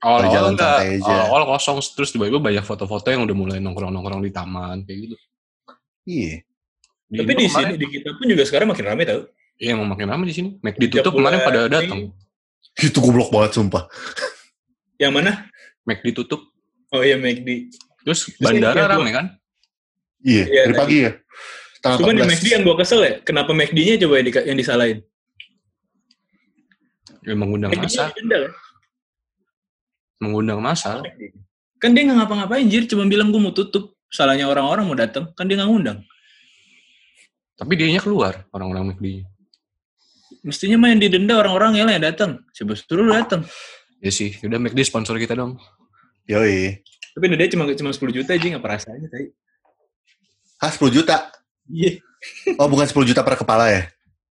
Awal-awal 0.00 0.32
jalan 0.32 0.50
enggak, 0.56 0.76
santai 0.80 0.88
aja. 0.96 1.16
awal 1.28 1.42
kosong 1.44 1.76
terus 1.92 2.08
tiba-tiba 2.08 2.40
banyak 2.40 2.64
foto-foto 2.64 3.12
yang 3.12 3.28
udah 3.28 3.36
mulai 3.36 3.58
nongkrong-nongkrong 3.60 4.24
di 4.24 4.32
taman 4.32 4.80
kayak 4.88 4.98
gitu. 5.04 5.16
Iya. 6.08 6.34
Tapi 7.10 7.20
Indo 7.20 7.32
di 7.36 7.46
kemarin- 7.50 7.52
sini 7.52 7.74
di 7.76 7.86
kita 7.90 8.08
pun 8.16 8.26
juga 8.30 8.42
sekarang 8.48 8.68
makin 8.72 8.86
rame 8.88 9.02
tau. 9.04 9.20
Iya 9.60 9.76
emang 9.76 9.88
makin 9.92 10.06
rame 10.08 10.24
di 10.24 10.32
sini. 10.32 10.48
Mac 10.64 10.80
ditutup 10.80 11.12
kemarin 11.12 11.40
pada 11.44 11.60
datang. 11.68 12.16
Itu 12.80 12.98
goblok 13.04 13.28
banget 13.28 13.60
sumpah. 13.60 13.84
Yang 14.96 15.12
mana? 15.12 15.32
Mac 15.84 16.00
ditutup. 16.00 16.40
Oh 16.96 17.04
iya 17.04 17.20
McD. 17.20 17.68
Terus 18.06 18.32
bandara 18.40 18.96
rame 18.96 19.10
kan? 19.12 19.26
Iya, 20.20 20.44
Iya, 20.44 20.62
dari 20.68 20.74
tadi. 20.74 20.80
pagi 20.80 20.96
ya. 21.00 21.10
Cuman 21.80 22.12
di 22.12 22.20
14. 22.20 22.30
McD 22.36 22.46
yang 22.52 22.62
gua 22.62 22.76
kesel 22.76 23.00
ya, 23.00 23.12
kenapa 23.24 23.50
McD-nya 23.56 23.96
coba 24.04 24.14
yang, 24.20 24.26
di- 24.28 24.46
yang 24.52 24.58
disalahin? 24.60 24.98
Ya, 27.24 27.34
mengundang 27.36 27.70
McD-nya 27.72 27.88
masa. 27.88 28.12
kan? 28.12 28.52
Mengundang 30.20 30.60
masa. 30.60 30.90
Kan 31.80 31.96
dia 31.96 32.04
nggak 32.04 32.18
ngapa-ngapain 32.20 32.68
jir, 32.68 32.84
cuma 32.84 33.08
bilang 33.08 33.32
gua 33.32 33.40
mau 33.40 33.54
tutup. 33.56 33.96
Salahnya 34.10 34.50
orang-orang 34.50 34.84
mau 34.84 34.98
datang, 34.98 35.30
kan 35.32 35.46
dia 35.48 35.56
nggak 35.56 35.70
ngundang. 35.70 35.98
Tapi 37.56 37.72
dianya 37.76 38.02
keluar 38.02 38.44
orang-orang 38.50 38.92
McD. 38.92 39.24
Mestinya 40.44 40.76
main 40.80 40.96
didenda 40.96 41.36
orang-orang 41.36 41.76
yang 41.80 41.88
datang. 42.00 42.40
Coba 42.52 42.72
suruh 42.76 43.04
lu 43.06 43.12
datang. 43.12 43.44
Ya 44.00 44.08
sih, 44.12 44.36
udah 44.40 44.56
McD 44.56 44.84
sponsor 44.84 45.16
kita 45.16 45.36
dong. 45.36 45.60
Yoi. 46.28 46.80
Tapi 47.16 47.24
denda 47.28 47.44
cuma 47.52 47.64
cuma 47.72 47.90
10 47.92 48.16
juta 48.16 48.32
aja 48.32 48.46
nggak 48.48 48.64
rasanya 48.64 49.08
tadi. 49.08 49.28
Hah, 50.60 50.70
10 50.70 50.92
juta? 50.92 51.32
Iya, 51.72 52.04
Oh, 52.60 52.68
bukan 52.68 52.84
10 52.84 53.08
juta 53.08 53.24
per 53.24 53.40
kepala 53.40 53.72
ya? 53.72 53.82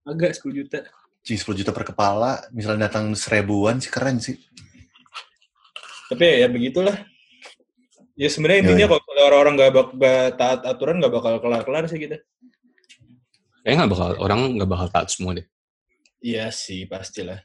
agak 0.05 0.37
10 0.37 0.53
juta. 0.53 0.85
Cing, 1.21 1.37
10 1.37 1.57
juta 1.61 1.69
per 1.73 1.85
kepala. 1.85 2.41
Misalnya 2.49 2.89
datang 2.89 3.13
seribuan 3.13 3.77
sih 3.77 3.93
keren 3.93 4.17
sih. 4.17 4.37
Tapi 6.09 6.23
ya, 6.25 6.45
ya 6.45 6.47
begitulah. 6.49 6.97
Ya 8.17 8.27
sebenarnya 8.27 8.65
intinya 8.65 8.85
iya. 8.89 8.91
kalau 8.91 9.23
orang-orang 9.29 9.53
nggak 9.55 9.71
bak 9.71 9.87
nggak 9.95 10.25
taat 10.35 10.59
aturan 10.65 10.97
nggak 10.97 11.13
bakal 11.13 11.33
kelar-kelar 11.37 11.85
sih 11.85 12.01
kita. 12.01 12.17
Kayaknya 13.61 13.77
nggak 13.85 13.91
bakal 13.93 14.09
orang 14.17 14.39
nggak 14.57 14.69
bakal 14.69 14.87
taat 14.89 15.07
semua 15.13 15.37
deh. 15.37 15.45
Iya 16.19 16.49
sih 16.49 16.89
pastilah. 16.89 17.39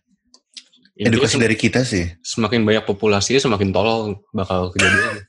Intinya 0.97 1.21
Edukasi 1.21 1.37
dari 1.37 1.57
kita 1.59 1.85
sih. 1.85 2.09
semakin 2.25 2.65
banyak 2.65 2.85
populasinya 2.89 3.39
semakin 3.39 3.71
tolol 3.71 4.25
bakal 4.33 4.73
kejadian. 4.73 5.29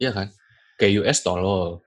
Iya 0.00 0.10
kan? 0.14 0.26
Kayak 0.80 1.04
US 1.04 1.18
tolol. 1.22 1.84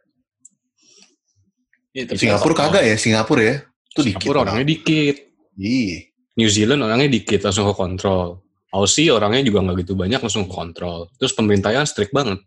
Iya, 1.91 2.04
tapi 2.08 2.19
Singapura 2.23 2.56
kagak 2.56 2.84
ya, 2.88 2.95
Singapura 2.95 3.41
ya. 3.43 3.56
Itu 3.91 4.01
dikit. 4.08 4.23
Singapura 4.23 4.39
orangnya 4.47 4.65
dikit. 4.67 5.15
Iya. 5.60 5.97
New 6.39 6.49
Zealand 6.49 6.82
orangnya 6.88 7.10
dikit 7.12 7.43
langsung 7.43 7.67
ke 7.67 7.75
kontrol. 7.75 8.39
Aussie 8.71 9.12
orangnya 9.12 9.43
juga 9.43 9.60
nggak 9.67 9.84
gitu 9.84 9.93
banyak 9.99 10.23
langsung 10.23 10.47
ke 10.47 10.54
kontrol. 10.56 11.12
Terus 11.19 11.36
pemerintahnya 11.36 11.84
strict 11.84 12.15
banget. 12.15 12.39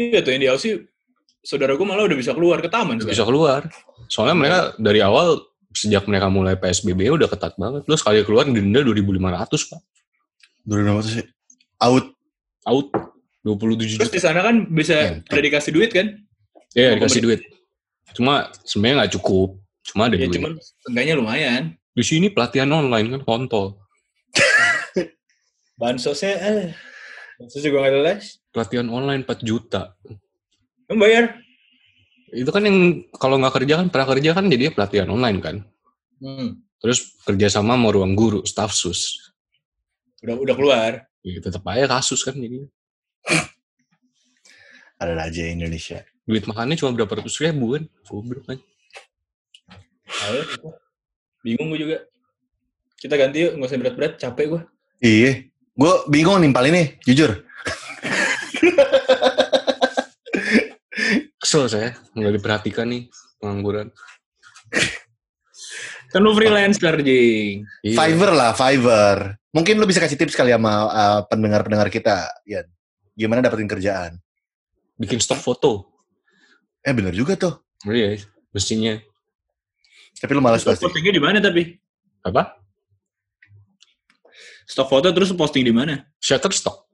Iya 0.00 0.24
tuh 0.24 0.32
yang 0.32 0.42
di 0.42 0.48
Aussie 0.48 0.88
saudara 1.44 1.76
gue 1.76 1.84
malah 1.84 2.08
udah 2.08 2.16
bisa 2.16 2.32
keluar 2.32 2.64
ke 2.64 2.72
taman 2.72 2.96
bisa 2.96 3.28
keluar. 3.28 3.68
Soalnya 4.08 4.36
mereka 4.40 4.58
dari 4.80 5.04
awal 5.04 5.44
sejak 5.76 6.08
mereka 6.08 6.32
mulai 6.32 6.56
PSBB 6.56 7.12
udah 7.12 7.28
ketat 7.28 7.60
banget. 7.60 7.84
Terus 7.84 8.00
sekali 8.00 8.24
keluar 8.24 8.48
denda 8.48 8.80
2.500 8.80 9.68
pak. 9.68 9.80
2500 10.64 11.20
sih. 11.20 11.26
Out. 11.84 12.16
Out 12.64 12.88
27 13.44 14.00
Terus 14.00 14.12
di 14.12 14.20
sana 14.20 14.40
kan 14.44 14.68
bisa 14.68 15.24
udah 15.24 15.44
dikasih 15.44 15.72
duit 15.72 15.90
kan? 15.92 16.08
Iya 16.72 16.96
dikasih 16.96 17.20
duit. 17.20 17.40
Cuma 18.18 18.50
sebenarnya 18.66 19.06
nggak 19.06 19.14
cukup. 19.14 19.62
Cuma 19.86 20.10
ada 20.10 20.18
Ya 20.18 20.26
duit. 20.26 20.34
cuman 20.34 20.52
enggaknya 20.90 21.14
lumayan. 21.14 21.62
Di 21.94 22.02
sini 22.02 22.34
pelatihan 22.34 22.66
online 22.74 23.14
kan 23.14 23.22
kontol. 23.22 23.78
Bansosnya 25.80 26.34
eh 26.42 26.74
bansos 27.38 27.62
juga 27.62 27.86
nggak 27.86 27.94
jelas. 27.94 28.22
Pelatihan 28.50 28.90
online 28.90 29.22
4 29.22 29.46
juta. 29.46 29.94
Kamu 30.90 30.98
bayar? 30.98 31.38
Itu 32.34 32.50
kan 32.50 32.66
yang 32.66 33.06
kalau 33.14 33.38
nggak 33.38 33.62
kerja 33.62 33.78
kan 33.78 33.86
prakerja 33.86 34.34
kan 34.34 34.50
jadinya 34.50 34.74
pelatihan 34.74 35.06
online 35.14 35.38
kan. 35.38 35.56
Hmm. 36.18 36.58
Terus 36.82 37.14
kerja 37.22 37.46
sama 37.46 37.78
sama 37.78 37.94
ruang 37.94 38.18
guru, 38.18 38.42
staff 38.42 38.74
sus. 38.74 39.30
Udah 40.26 40.34
udah 40.34 40.54
keluar. 40.58 40.92
Ya, 41.22 41.38
tetap 41.38 41.62
aja 41.70 41.86
kasus 41.86 42.26
kan 42.26 42.34
jadi. 42.34 42.66
Ada 44.98 45.14
aja 45.30 45.42
Indonesia. 45.46 46.02
Duit 46.28 46.44
makannya 46.44 46.76
cuma 46.76 46.92
berapa 46.92 47.08
ratus 47.08 47.40
ribu 47.40 47.72
kan. 47.72 47.88
Goblok 48.04 48.44
kan. 48.44 48.60
Ayo, 50.28 50.44
bingung 51.40 51.72
gue 51.72 51.80
juga. 51.88 52.04
Kita 53.00 53.16
ganti 53.16 53.48
yuk, 53.48 53.56
nggak 53.56 53.68
usah 53.72 53.80
berat-berat, 53.80 54.12
capek 54.20 54.46
gue. 54.52 54.60
Iya. 55.00 55.48
Gue 55.72 55.92
bingung 56.12 56.36
nimpal 56.36 56.68
ini, 56.68 57.00
jujur. 57.08 57.48
Kesel 61.40 61.64
saya 61.70 61.96
nggak 62.12 62.34
diperhatikan 62.36 62.92
nih 62.92 63.08
pengangguran. 63.40 63.88
Kan 66.12 66.20
lu 66.20 66.36
freelancer, 66.36 66.92
Jing. 67.00 67.64
Iya. 67.80 67.96
Fiverr 67.96 68.32
lah, 68.36 68.52
Fiverr. 68.52 69.40
Mungkin 69.54 69.80
lu 69.80 69.88
bisa 69.88 70.04
kasih 70.04 70.20
tips 70.20 70.36
kali 70.36 70.52
sama 70.52 70.92
uh, 70.92 71.20
pendengar-pendengar 71.24 71.88
kita, 71.88 72.28
Yan. 72.44 72.68
Gimana 73.16 73.40
dapetin 73.40 73.70
kerjaan? 73.70 74.20
Bikin 74.98 75.22
stok 75.24 75.40
foto. 75.40 75.97
Eh 76.82 76.92
bener 76.94 77.14
juga 77.14 77.34
tuh. 77.34 77.58
Iya, 77.86 78.22
mestinya. 78.54 78.98
Tapi 80.18 80.32
lu 80.34 80.42
malas 80.42 80.66
pasti. 80.66 80.82
postingnya 80.82 81.14
di 81.14 81.22
mana 81.22 81.38
tapi? 81.38 81.78
Apa? 82.26 82.58
Stok 84.68 84.88
foto 84.90 85.08
terus 85.14 85.30
posting 85.32 85.62
di 85.64 85.72
mana? 85.72 86.04
Shutterstock. 86.18 86.90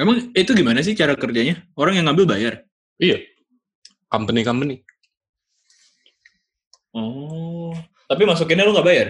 Emang 0.00 0.32
itu 0.32 0.50
gimana 0.56 0.80
sih 0.80 0.96
cara 0.96 1.12
kerjanya? 1.14 1.62
Orang 1.76 1.94
yang 1.94 2.08
ngambil 2.08 2.24
bayar? 2.26 2.54
Iya. 2.96 3.20
Company-company. 4.08 4.80
Oh. 6.96 7.76
Tapi 8.08 8.22
masukinnya 8.24 8.64
lu 8.64 8.72
nggak 8.72 8.88
bayar? 8.88 9.08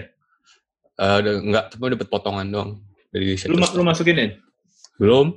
Eh, 0.93 1.15
udah 1.25 1.33
enggak, 1.41 1.65
tapi 1.73 1.91
dapat 1.97 2.07
potongan 2.11 2.47
doang 2.47 2.71
dari 3.09 3.33
Lu, 3.49 3.57
lu 3.57 3.83
masukinin? 3.83 4.37
Belum. 5.01 5.33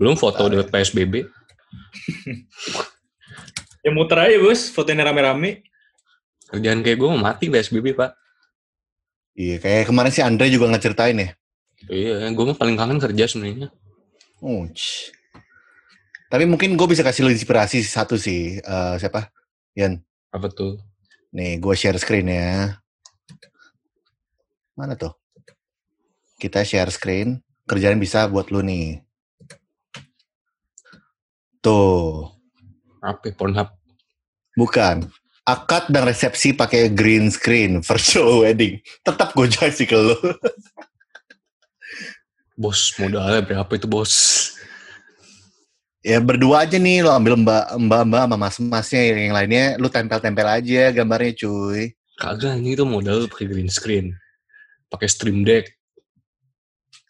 Belum 0.00 0.16
foto 0.16 0.48
dapat 0.48 0.72
PSBB. 0.72 1.28
Ya 3.80 3.90
muter 3.96 4.20
aja 4.20 4.36
bos, 4.44 4.68
fotonya 4.68 5.08
rame-rame. 5.08 5.64
Kerjaan 6.52 6.84
kayak 6.84 7.00
gue 7.00 7.08
mau 7.08 7.20
mati 7.20 7.48
PSBB, 7.48 7.96
Pak. 7.96 8.12
Iya, 9.32 9.56
kayak 9.56 9.88
kemarin 9.88 10.12
si 10.12 10.20
Andre 10.20 10.52
juga 10.52 10.68
ngeceritain 10.68 11.16
ya. 11.16 11.28
Iya, 11.88 12.28
gue 12.28 12.44
mah 12.44 12.58
paling 12.60 12.76
kangen 12.76 13.00
kerja 13.00 13.24
sebenarnya. 13.24 13.72
Oh. 14.44 14.68
Tapi 16.28 16.44
mungkin 16.44 16.76
gue 16.76 16.86
bisa 16.92 17.00
kasih 17.00 17.24
lu 17.24 17.32
inspirasi 17.32 17.80
satu 17.80 18.20
sih. 18.20 18.60
Eh, 18.60 18.94
siapa? 19.00 19.32
Yan. 19.80 19.96
Apa 20.28 20.52
tuh? 20.52 20.76
Nih, 21.32 21.56
gue 21.56 21.72
share 21.72 21.96
screen 21.96 22.28
ya. 22.28 22.76
Mana 24.76 24.92
tuh? 24.92 25.16
Kita 26.36 26.60
share 26.68 26.92
screen. 26.92 27.40
Kerjaan 27.64 27.96
bisa 27.96 28.28
buat 28.28 28.52
lu 28.52 28.60
nih. 28.60 29.00
Tuh. 31.60 32.32
Apa? 33.00 33.30
ya? 33.30 33.34
Pornhub. 33.36 33.68
Bukan. 34.56 35.08
Akad 35.44 35.88
dan 35.88 36.04
resepsi 36.04 36.52
pakai 36.52 36.92
green 36.92 37.32
screen 37.32 37.80
virtual 37.80 38.44
wedding. 38.44 38.80
Tetap 39.04 39.32
gue 39.32 39.48
kasih 39.48 39.88
ke 39.88 39.96
lu. 39.96 40.16
Bos, 42.60 42.92
modalnya 43.00 43.40
berapa 43.40 43.72
itu, 43.72 43.88
bos? 43.88 44.12
ya 46.00 46.16
berdua 46.20 46.64
aja 46.64 46.80
nih 46.80 47.04
lo 47.04 47.12
ambil 47.12 47.36
mbak 47.36 47.76
mbak 47.76 48.02
mbak 48.08 48.22
sama 48.24 48.36
mas 48.40 48.56
masnya 48.56 49.00
yang 49.12 49.36
lainnya 49.36 49.76
lu 49.76 49.92
tempel 49.92 50.20
tempel 50.20 50.48
aja 50.48 50.92
gambarnya 50.92 51.32
cuy. 51.36 51.92
Kagak, 52.20 52.60
ini 52.60 52.76
tuh 52.76 52.84
modal 52.84 53.24
pakai 53.32 53.48
green 53.48 53.72
screen. 53.72 54.12
Pakai 54.92 55.08
stream 55.08 55.40
deck. 55.40 55.72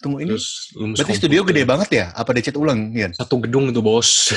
Tunggu 0.01 0.25
ini. 0.25 0.33
Terus 0.33 0.73
Berarti 0.73 1.13
studio 1.13 1.45
gede 1.45 1.63
banget 1.69 1.89
ya? 1.93 2.07
Apa 2.17 2.33
dicat 2.33 2.57
ulang, 2.57 2.91
Yan? 2.97 3.13
Satu 3.13 3.37
gedung 3.37 3.69
itu, 3.69 3.85
bos. 3.85 4.33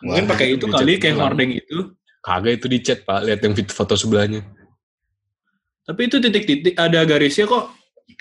Mungkin 0.00 0.24
Wah, 0.24 0.30
pakai 0.32 0.46
itu 0.56 0.64
kali 0.70 0.96
kayak 0.96 1.18
hordeng 1.18 1.50
itu. 1.60 1.92
Kagak 2.24 2.62
itu 2.62 2.66
dicat, 2.70 2.98
Pak. 3.04 3.20
Lihat 3.26 3.40
yang 3.44 3.52
fit- 3.58 3.74
foto 3.74 3.98
sebelahnya. 3.98 4.46
Tapi 5.84 6.06
itu 6.06 6.16
titik-titik 6.22 6.78
ada 6.78 7.02
garisnya 7.02 7.50
kok. 7.50 7.74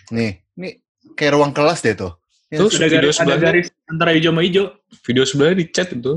Nih, 0.10 0.42
nih 0.58 0.82
kayak 1.14 1.38
ruang 1.38 1.54
kelas 1.54 1.86
deh 1.86 1.94
tuh. 1.94 2.18
Ya, 2.50 2.66
Terus 2.66 2.82
Ada 2.82 2.88
video 2.90 3.00
garis, 3.14 3.18
ada 3.22 3.36
garis 3.38 3.68
antara 3.86 4.12
hijau 4.18 4.34
sama 4.34 4.42
hijau. 4.42 4.66
video 5.06 5.24
sebelahnya 5.24 5.58
dicat 5.62 5.88
itu. 5.94 6.14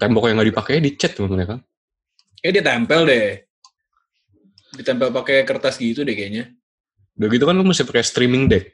Tembok 0.00 0.24
yang 0.32 0.40
nggak 0.40 0.50
dipakai 0.56 0.80
dicat 0.80 1.12
sama 1.12 1.28
mereka. 1.36 1.60
Kayak 2.40 2.52
dia 2.56 2.64
tempel 2.64 3.00
deh. 3.04 3.28
Ditempel 4.80 5.08
pakai 5.12 5.44
kertas 5.44 5.76
gitu 5.76 6.00
deh 6.02 6.16
kayaknya. 6.16 6.48
Udah 7.16 7.28
gitu 7.28 7.44
kan 7.44 7.54
lu 7.56 7.64
mesti 7.64 7.84
pakai 7.84 8.04
streaming 8.04 8.48
deck. 8.48 8.72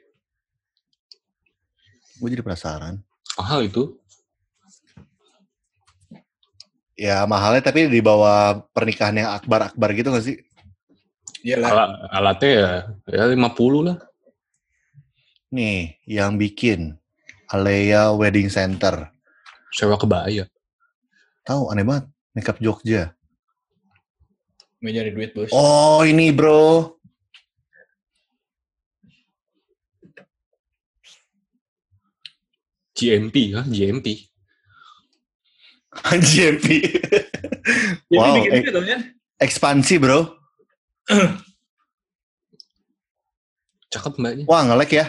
gue 2.19 2.27
jadi 2.35 2.43
penasaran. 2.43 2.99
Mahal 3.39 3.71
itu. 3.71 3.95
Ya 6.99 7.23
mahalnya 7.23 7.63
tapi 7.63 7.87
di 7.87 8.03
bawah 8.03 8.59
pernikahan 8.75 9.15
yang 9.15 9.31
akbar-akbar 9.31 9.95
gitu 9.95 10.11
gak 10.11 10.27
sih? 10.27 10.43
Iyalah. 11.47 11.71
Alat, 11.71 11.91
alatnya 12.11 12.51
ya, 13.07 13.23
ya 13.23 13.31
50 13.31 13.87
lah. 13.87 13.97
Nih, 15.55 15.95
yang 16.03 16.35
bikin 16.35 16.99
Alea 17.47 18.11
Wedding 18.11 18.51
Center. 18.51 19.07
Sewa 19.71 19.95
kebaya. 19.95 20.43
Tahu 21.47 21.71
aneh 21.71 21.87
banget. 21.87 22.05
Makeup 22.35 22.59
Jogja. 22.59 23.15
Mau 24.83 24.91
nyari 24.91 25.11
duit 25.15 25.31
bos. 25.31 25.49
Oh, 25.55 26.03
ini 26.03 26.35
bro. 26.35 26.98
GMP 32.99 33.55
kan, 33.55 33.65
GMP. 33.71 34.19
Jadi 38.09 38.19
wow, 38.19 38.43
eh. 38.43 39.01
Ekspansi 39.39 39.95
bro. 40.03 40.35
Cakep 43.93 44.13
mbaknya. 44.21 44.43
Wah, 44.45 44.61
ngelek 44.67 44.91
ya. 44.99 45.05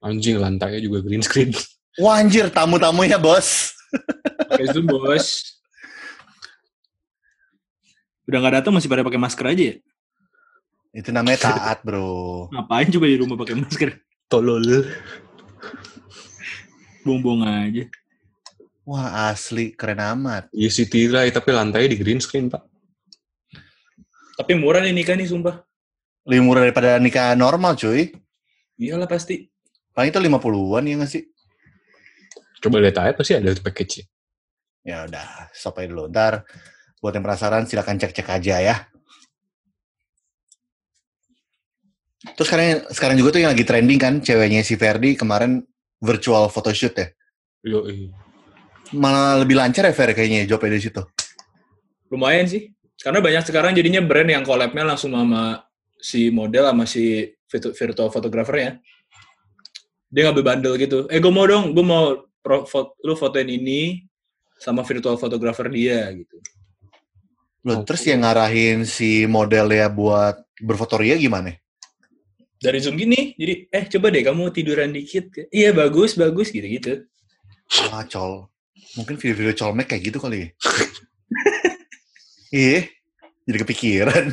Anjing 0.00 0.40
lantainya 0.40 0.80
juga 0.80 1.04
green 1.04 1.22
screen. 1.24 1.52
Wah 2.00 2.20
anjir, 2.20 2.48
tamu-tamunya 2.48 3.20
bos. 3.20 3.76
Pakai 4.48 4.66
zoom 4.72 4.88
bos. 4.88 5.56
Udah 8.24 8.38
nggak 8.40 8.54
datang 8.62 8.72
masih 8.72 8.88
pada 8.88 9.04
pakai 9.04 9.20
masker 9.20 9.46
aja 9.52 9.64
ya? 9.74 9.76
Itu 10.90 11.14
namanya 11.14 11.50
taat 11.50 11.86
bro. 11.86 12.46
Ngapain 12.54 12.90
coba 12.90 13.06
di 13.06 13.18
rumah 13.18 13.36
pakai 13.38 13.54
masker? 13.58 13.90
Tolol. 14.26 14.86
Buang-buang 17.06 17.42
aja. 17.46 17.84
Wah 18.86 19.30
asli, 19.30 19.70
keren 19.78 20.02
amat. 20.02 20.50
Iya 20.50 20.70
sih 20.72 20.86
tirai, 20.90 21.30
tapi 21.30 21.54
lantainya 21.54 21.94
di 21.94 21.98
green 22.00 22.18
screen, 22.18 22.50
Pak. 22.50 22.62
Tapi 24.40 24.52
murah 24.58 24.82
nih 24.82 24.90
nikah 24.90 25.14
nih 25.14 25.30
sumpah. 25.30 25.62
Lebih 26.26 26.42
murah 26.42 26.62
daripada 26.66 26.98
nikah 26.98 27.38
normal, 27.38 27.78
cuy. 27.78 28.10
Iyalah 28.80 29.06
pasti. 29.06 29.46
Paling 29.94 30.10
itu 30.10 30.18
50-an 30.18 30.88
ya 30.88 30.94
nggak 30.96 31.10
sih? 31.10 31.22
Coba 32.60 32.76
lihat 32.80 32.96
aja 33.00 33.12
pasti 33.16 33.32
ada 33.32 33.52
package 33.56 34.04
Ya 34.84 35.04
udah, 35.04 35.52
stop 35.52 35.80
aja 35.80 35.88
dulu. 35.92 36.08
Ntar 36.08 36.44
buat 37.00 37.12
yang 37.12 37.24
penasaran 37.24 37.64
silakan 37.68 38.00
cek-cek 38.00 38.28
aja 38.28 38.56
ya. 38.60 38.76
Terus 42.20 42.46
sekarang 42.46 42.68
sekarang 42.92 43.16
juga 43.16 43.32
tuh 43.32 43.40
yang 43.40 43.52
lagi 43.56 43.64
trending 43.64 43.96
kan 43.96 44.14
ceweknya 44.20 44.60
si 44.60 44.76
Ferdi 44.76 45.16
kemarin 45.16 45.64
virtual 46.00 46.52
photoshoot 46.52 46.92
ya. 46.92 47.08
Yo, 47.64 47.84
Malah 48.92 49.40
lebih 49.40 49.54
lancar 49.56 49.86
ya 49.86 49.94
Fer 49.94 50.12
kayaknya 50.12 50.44
jawabnya 50.44 50.76
di 50.76 50.84
situ. 50.84 51.02
Lumayan 52.10 52.44
sih. 52.44 52.68
Karena 53.00 53.24
banyak 53.24 53.44
sekarang 53.48 53.72
jadinya 53.72 54.04
brand 54.04 54.28
yang 54.28 54.44
collab-nya 54.44 54.84
langsung 54.84 55.16
sama 55.16 55.64
si 55.96 56.28
model 56.28 56.68
sama 56.68 56.84
si 56.84 57.24
virtu- 57.48 57.72
virtual 57.72 58.12
fotografernya. 58.12 58.76
Dia 60.10 60.28
ngambil 60.28 60.44
bundle 60.44 60.76
gitu. 60.76 60.98
Eh, 61.08 61.22
gue 61.22 61.32
mau 61.32 61.46
dong, 61.46 61.72
gue 61.72 61.84
mau 61.86 62.18
pro, 62.42 62.66
fo- 62.66 62.98
lu 63.00 63.14
fotoin 63.16 63.46
ini 63.48 64.04
sama 64.58 64.82
virtual 64.84 65.16
fotografer 65.16 65.70
dia 65.72 66.10
gitu. 66.12 66.36
Loh, 67.64 67.80
Oh. 67.80 67.84
terus 67.86 68.02
yang 68.04 68.26
ngarahin 68.26 68.84
si 68.84 69.24
model 69.24 69.70
ya 69.70 69.86
buat 69.88 70.36
berfotoria 70.60 71.16
gimana? 71.16 71.56
Dari 72.60 72.76
Zoom 72.76 73.00
gini, 73.00 73.32
jadi 73.40 73.72
eh 73.72 73.84
coba 73.88 74.12
deh 74.12 74.20
kamu 74.20 74.52
tiduran 74.52 74.92
dikit. 74.92 75.32
Iya 75.48 75.72
bagus, 75.72 76.12
bagus 76.12 76.52
gitu-gitu. 76.52 77.08
Wah, 77.88 78.04
col. 78.04 78.52
Mungkin 79.00 79.16
video-video 79.16 79.56
colmek 79.56 79.88
kayak 79.88 80.12
gitu 80.12 80.20
kali 80.20 80.44
ya. 80.44 80.48
Iya, 82.52 82.80
jadi 83.48 83.58
kepikiran. 83.64 84.24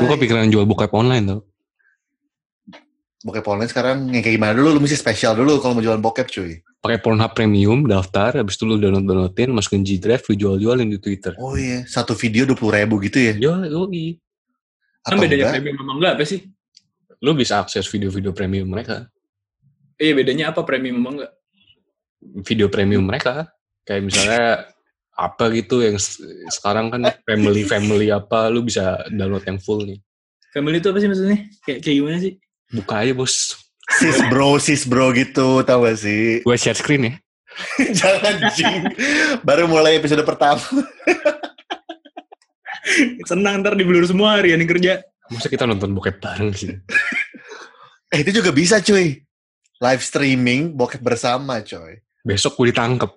Gue 0.00 0.08
kepikiran 0.10 0.50
jual 0.50 0.66
bokep 0.66 0.90
online 0.90 1.30
tuh. 1.30 1.46
Bokep 3.22 3.46
online 3.46 3.70
sekarang 3.70 4.10
yang 4.10 4.22
kayak 4.22 4.36
gimana 4.36 4.52
dulu? 4.58 4.76
Lu 4.76 4.80
mesti 4.82 4.98
spesial 4.98 5.38
dulu 5.38 5.62
kalau 5.62 5.78
mau 5.78 5.82
jualan 5.82 6.02
bokep 6.02 6.26
cuy. 6.28 6.58
Pakai 6.82 6.98
Pornhub 6.98 7.30
Premium, 7.38 7.86
daftar, 7.86 8.34
habis 8.34 8.58
itu 8.58 8.66
lu 8.66 8.74
download-downloadin, 8.74 9.54
masukin 9.54 9.86
G 9.86 10.02
Drive, 10.02 10.26
lu 10.26 10.34
jual-jualin 10.34 10.90
di 10.90 10.98
Twitter. 10.98 11.30
Oh 11.38 11.54
iya, 11.54 11.86
satu 11.86 12.18
video 12.18 12.42
dua 12.42 12.58
puluh 12.58 12.74
ribu 12.74 12.98
gitu 12.98 13.22
ya? 13.22 13.38
Yo, 13.38 13.54
yoi. 13.62 14.18
Kan 15.06 15.14
Atau 15.14 15.22
bedanya 15.22 15.46
enggak? 15.46 15.54
premium 15.62 15.76
sama 15.78 15.92
enggak 15.98 16.12
apa 16.18 16.24
sih? 16.26 16.40
Lu 17.22 17.30
bisa 17.38 17.62
akses 17.62 17.86
video-video 17.86 18.34
premium 18.34 18.66
mereka. 18.66 19.06
Iya 19.94 20.12
bedanya 20.18 20.44
apa 20.50 20.66
premium 20.66 20.98
sama 20.98 21.10
enggak? 21.14 21.32
Video 22.42 22.66
premium 22.66 23.06
mereka. 23.06 23.46
Kayak 23.86 24.02
misalnya 24.02 24.44
apa 25.30 25.44
gitu 25.54 25.86
yang 25.86 25.94
sekarang 26.50 26.90
kan 26.90 27.14
family-family 27.22 28.10
apa, 28.10 28.50
lu 28.50 28.66
bisa 28.66 29.06
download 29.06 29.46
yang 29.46 29.62
full 29.62 29.86
nih. 29.86 30.02
Family 30.50 30.82
itu 30.82 30.90
apa 30.90 30.98
sih 30.98 31.06
maksudnya? 31.06 31.38
Kayak 31.62 31.78
kayak 31.86 31.96
gimana 32.02 32.18
sih? 32.18 32.34
Buka 32.72 33.04
aja 33.04 33.12
bos. 33.12 33.60
Sis 34.00 34.16
bro, 34.32 34.56
sis 34.56 34.88
bro 34.88 35.12
gitu, 35.12 35.60
tau 35.68 35.84
gak 35.84 36.00
sih? 36.00 36.38
Gue 36.46 36.56
share 36.56 36.78
screen 36.78 37.04
ya. 37.04 37.12
Jangan 37.76 38.34
jing. 38.56 38.88
Baru 39.44 39.68
mulai 39.68 40.00
episode 40.00 40.24
pertama. 40.24 40.62
Senang 43.28 43.60
ntar 43.60 43.76
dibelur 43.76 44.08
semua 44.08 44.40
hari 44.40 44.56
yang 44.56 44.64
kerja. 44.64 45.04
Masa 45.28 45.52
kita 45.52 45.68
nonton 45.68 45.92
bokep 45.92 46.16
bareng 46.18 46.50
sih? 46.56 46.72
Eh 48.12 48.20
itu 48.20 48.44
juga 48.44 48.52
bisa 48.52 48.76
cuy. 48.84 49.24
Live 49.80 50.04
streaming 50.04 50.76
bokep 50.76 51.00
bersama 51.00 51.64
coy. 51.64 51.96
Besok 52.20 52.60
gue 52.60 52.68
ditangkep. 52.68 53.08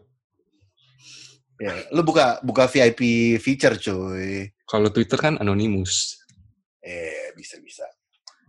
Ya, 1.59 1.75
lu 1.91 1.99
buka 2.07 2.39
buka 2.39 2.71
VIP 2.71 3.35
feature 3.43 3.75
cuy. 3.75 4.55
Kalau 4.63 4.87
Twitter 4.95 5.19
kan 5.19 5.35
anonimus. 5.35 6.15
Eh, 6.79 7.35
bisa 7.35 7.59
bisa. 7.59 7.83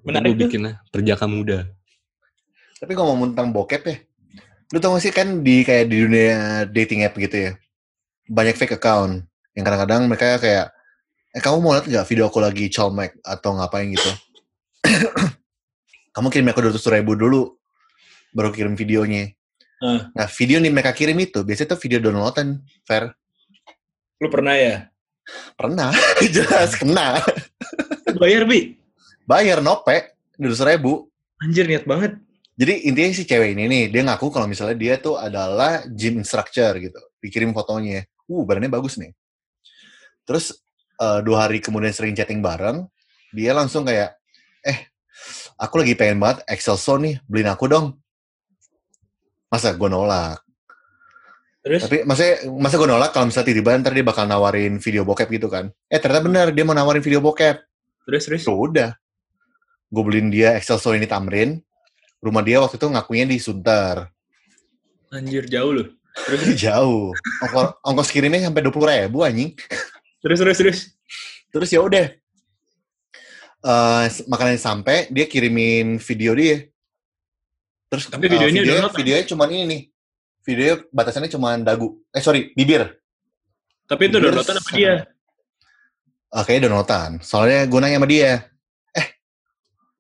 Menarik 0.07 0.39
gue 0.39 0.47
bikin 0.47 0.63
lah, 0.63 0.79
perjaka 0.95 1.27
muda. 1.27 1.67
Tapi 2.79 2.95
ngomong 2.95 3.35
tentang 3.35 3.51
bokep 3.51 3.83
ya, 3.91 3.97
lu 4.71 4.79
tau 4.79 4.95
gak 4.95 5.03
sih 5.03 5.11
kan 5.11 5.43
di 5.43 5.67
kayak 5.67 5.91
di 5.91 6.07
dunia 6.07 6.63
dating 6.71 7.03
app 7.03 7.19
gitu 7.19 7.51
ya, 7.51 7.51
banyak 8.31 8.55
fake 8.55 8.79
account 8.79 9.27
yang 9.59 9.65
kadang-kadang 9.67 10.07
mereka 10.07 10.39
kayak, 10.39 10.71
eh 11.35 11.43
kamu 11.43 11.59
mau 11.59 11.75
lihat 11.75 11.91
nggak 11.91 12.07
video 12.07 12.31
aku 12.31 12.39
lagi 12.39 12.71
colmek 12.71 13.19
atau 13.27 13.59
ngapain 13.59 13.91
gitu? 13.91 14.11
kamu 16.15 16.27
kirim 16.31 16.49
aku 16.55 16.61
200 16.71 16.95
ribu 17.03 17.19
dulu, 17.19 17.43
baru 18.31 18.55
kirim 18.55 18.79
videonya. 18.79 19.35
Ah. 19.83 20.07
Nah 20.15 20.29
video 20.31 20.63
nih 20.63 20.71
mereka 20.71 20.95
kirim 20.95 21.19
itu 21.19 21.43
biasanya 21.43 21.75
tuh 21.75 21.81
video 21.83 21.99
downloadan, 21.99 22.63
fair. 22.87 23.11
Lu 24.23 24.31
pernah 24.31 24.55
ya? 24.55 24.87
Pernah, 25.59 25.91
jelas 26.37 26.79
kena. 26.79 27.19
Bayar, 28.15 28.47
Bi. 28.47 28.86
Bayar 29.27 29.59
nope, 29.59 30.15
200 30.39 30.71
ribu. 30.71 31.11
Anjir, 31.43 31.67
niat 31.67 31.83
banget. 31.83 32.15
Jadi 32.57 32.89
intinya 32.89 33.11
si 33.13 33.27
cewek 33.27 33.53
ini 33.53 33.69
nih, 33.69 33.85
dia 33.93 34.01
ngaku 34.07 34.33
kalau 34.33 34.49
misalnya 34.49 34.79
dia 34.79 34.95
tuh 34.97 35.19
adalah 35.19 35.85
gym 35.93 36.23
instructor 36.23 36.79
gitu. 36.79 36.97
Dikirim 37.21 37.51
fotonya. 37.53 38.07
Uh, 38.31 38.47
badannya 38.47 38.71
bagus 38.73 38.97
nih. 38.97 39.13
Terus 40.27 40.55
eh, 40.99 41.21
dua 41.23 41.47
hari 41.47 41.63
kemudian 41.63 41.95
sering 41.95 42.17
chatting 42.17 42.43
bareng, 42.43 42.87
dia 43.31 43.55
langsung 43.55 43.87
kayak, 43.87 44.19
eh, 44.67 44.91
aku 45.55 45.85
lagi 45.85 45.95
pengen 45.95 46.19
banget 46.19 46.43
Excelso 46.51 46.99
nih, 46.99 47.21
beliin 47.31 47.51
aku 47.53 47.71
dong. 47.71 47.95
Masa 49.47 49.77
gue 49.77 49.87
nolak? 49.87 50.43
Terus? 51.63 51.83
Tapi 51.87 51.97
masa 52.03 52.47
masa 52.59 52.75
gue 52.79 52.89
nolak 52.91 53.11
kalau 53.15 53.31
misalnya 53.31 53.47
tiba-tiba 53.51 53.79
ntar 53.83 53.93
dia 53.95 54.07
bakal 54.07 54.27
nawarin 54.27 54.79
video 54.83 55.07
bokep 55.07 55.29
gitu 55.35 55.47
kan. 55.47 55.71
Eh 55.87 55.99
ternyata 56.03 56.23
benar, 56.27 56.47
dia 56.51 56.63
mau 56.67 56.75
nawarin 56.75 57.03
video 57.03 57.23
bokep. 57.23 57.63
Terus, 58.07 58.23
terus. 58.27 58.43
Ya 58.47 58.55
udah. 58.55 58.91
Gue 59.87 60.03
beliin 60.03 60.29
dia 60.29 60.55
Excelso 60.55 60.93
ini 60.93 61.07
Tamrin. 61.07 61.63
Rumah 62.19 62.43
dia 62.43 62.59
waktu 62.59 62.77
itu 62.77 62.87
ngakunya 62.87 63.25
di 63.25 63.39
Sunter. 63.39 64.11
Anjir, 65.13 65.47
jauh 65.47 65.73
loh. 65.73 65.87
Terus, 66.17 66.41
Jauh. 66.65 67.13
Ongkos, 67.45 67.67
ongkos 67.85 68.09
kirimnya 68.11 68.43
sampai 68.43 68.65
20 68.65 68.73
ribu 69.07 69.23
anjing. 69.23 69.53
terus, 70.19 70.39
terus, 70.41 70.57
terus. 70.59 70.79
Terus 71.53 71.69
ya 71.71 71.81
udah. 71.81 72.07
Eh, 73.63 74.05
makanannya 74.27 74.61
sampai, 74.61 75.11
dia 75.11 75.27
kirimin 75.27 75.99
video 75.99 76.33
dia. 76.35 76.67
Terus 77.87 78.11
Tapi 78.11 78.27
eh, 78.27 78.33
videonya 78.33 78.61
video, 78.63 78.73
download, 78.75 78.93
kan? 78.93 78.99
videonya 78.99 79.25
cuman 79.27 79.49
ini 79.51 79.65
nih. 79.65 79.83
Video 80.43 80.71
batasannya 80.91 81.31
cuman 81.31 81.63
dagu. 81.63 81.99
Eh 82.11 82.23
sorry, 82.23 82.51
bibir. 82.55 82.97
Tapi 83.87 84.11
itu 84.11 84.19
Bibir 84.19 84.35
downloadan 84.35 84.57
apa 84.59 84.67
sama- 84.67 84.79
dia? 84.79 84.93
Ah, 86.31 86.43
kayaknya 86.43 86.67
downloadan. 86.67 87.11
Soalnya 87.23 87.61
gue 87.67 87.79
nanya 87.79 87.99
sama 87.99 88.09
dia. 88.11 88.33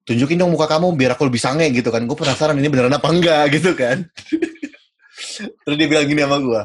Tunjukin 0.06 0.38
dong 0.38 0.54
muka 0.54 0.70
kamu 0.70 0.94
biar 0.94 1.18
aku 1.18 1.26
lebih 1.26 1.42
sange 1.42 1.66
gitu 1.74 1.90
kan. 1.90 2.06
Gue 2.06 2.14
penasaran 2.14 2.54
ini 2.54 2.70
beneran 2.70 2.94
apa 2.94 3.10
enggak 3.10 3.50
gitu 3.58 3.74
kan. 3.74 4.06
Terus 5.66 5.76
dia 5.76 5.88
bilang 5.90 6.06
gini 6.06 6.22
sama 6.22 6.38
gue. 6.38 6.62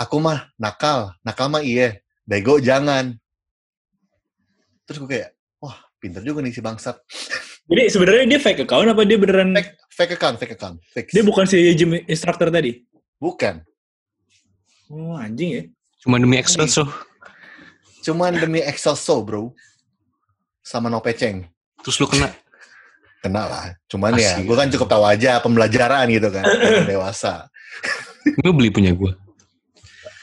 Aku 0.00 0.16
mah 0.24 0.48
nakal. 0.56 1.12
Nakal 1.20 1.52
mah 1.52 1.60
iya. 1.60 2.00
Bego 2.24 2.56
jangan. 2.56 3.12
Terus 4.88 4.98
gue 5.04 5.08
kayak, 5.20 5.30
wah 5.60 5.76
pinter 6.00 6.24
juga 6.24 6.40
nih 6.40 6.56
si 6.56 6.64
bangsat. 6.64 6.96
Jadi 7.64 7.82
sebenarnya 7.92 8.24
dia 8.36 8.40
fake 8.40 8.64
account 8.64 8.88
apa 8.92 9.04
dia 9.04 9.16
beneran 9.20 9.52
Fake, 9.56 9.72
fake 9.92 10.14
account, 10.16 10.36
fake 10.40 10.54
account. 10.56 10.76
Fake. 10.92 11.08
dia 11.12 11.24
bukan 11.24 11.44
si 11.44 11.60
gym 11.76 11.96
instructor 12.08 12.48
tadi? 12.48 12.84
Bukan. 13.20 13.60
Oh, 14.92 15.16
anjing 15.16 15.50
ya. 15.52 15.62
Cuma 16.04 16.20
demi 16.20 16.36
Excel 16.36 16.68
so. 16.68 16.84
Cuman 18.04 18.36
demi 18.36 18.60
Excel 18.60 18.96
so 18.96 19.24
bro. 19.24 19.52
Sama 20.60 20.92
no 20.92 21.00
peceng. 21.00 21.48
Terus 21.84 21.96
lu 22.00 22.08
kena. 22.08 22.32
Kena 23.20 23.42
lah. 23.44 23.64
Cuman 23.88 24.16
ya, 24.16 24.40
Asyik. 24.40 24.48
gue 24.48 24.56
kan 24.56 24.68
cukup 24.72 24.88
tahu 24.88 25.04
aja 25.04 25.38
pembelajaran 25.44 26.08
gitu 26.08 26.28
kan. 26.32 26.44
Dewasa. 26.90 27.48
Lu 28.40 28.56
beli 28.56 28.72
punya 28.72 28.96
gue. 28.96 29.12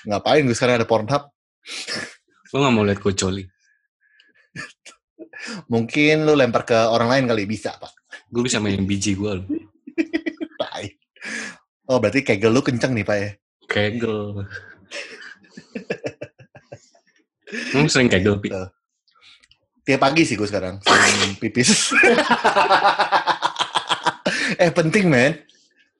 Ngapain 0.09 0.41
gue 0.41 0.57
sekarang 0.57 0.81
ada 0.81 0.89
Pornhub? 0.89 1.29
Lu 2.51 2.57
gak 2.65 2.73
mau 2.73 2.81
lihat 2.81 2.99
gue 2.99 3.13
coli. 3.13 3.45
Mungkin 5.69 6.25
lu 6.25 6.33
lempar 6.33 6.65
ke 6.65 6.77
orang 6.77 7.09
lain 7.09 7.25
kali 7.29 7.45
bisa, 7.45 7.77
Pak. 7.77 7.93
Gue 8.33 8.41
bisa 8.45 8.57
main 8.57 8.81
biji 8.81 9.13
gue 9.13 9.31
lu. 9.37 9.45
Oh, 11.91 11.99
berarti 11.99 12.23
kegel 12.23 12.55
lu 12.55 12.63
kenceng 12.63 12.95
nih, 12.95 13.03
Pak 13.03 13.17
ya? 13.19 13.29
Kegel. 13.67 14.47
Emang 17.75 17.91
sering 17.91 18.07
kegel, 18.07 18.39
Pi? 18.39 18.47
Tiap 19.81 19.97
pagi 19.97 20.29
sih 20.29 20.37
gue 20.37 20.45
sekarang, 20.45 20.77
sering 20.85 21.41
pipis. 21.41 21.89
eh, 24.61 24.69
penting, 24.69 25.09
men. 25.09 25.41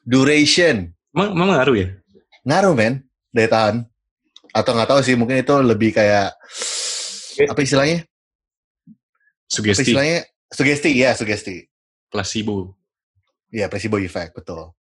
Duration. 0.06 0.86
Emang, 1.10 1.34
emang 1.34 1.50
ngaruh 1.58 1.76
ya? 1.78 1.88
Ngaruh, 2.46 2.74
men. 2.78 3.02
Daya 3.34 3.50
tahan. 3.50 3.76
Atau 4.54 4.78
nggak 4.78 4.90
tahu 4.90 5.02
sih, 5.02 5.18
mungkin 5.18 5.42
itu 5.42 5.54
lebih 5.66 5.98
kayak... 5.98 6.30
Apa 7.50 7.60
istilahnya? 7.66 8.06
Apa 8.06 9.50
Sugesti, 9.50 9.82
istilahnya? 9.82 10.30
Sugesti, 10.54 10.90
ya, 10.94 11.18
sugesti. 11.18 11.66
placebo. 12.12 12.78
Iya, 13.50 13.66
placebo 13.66 13.98
effect, 13.98 14.38
betul. 14.38 14.78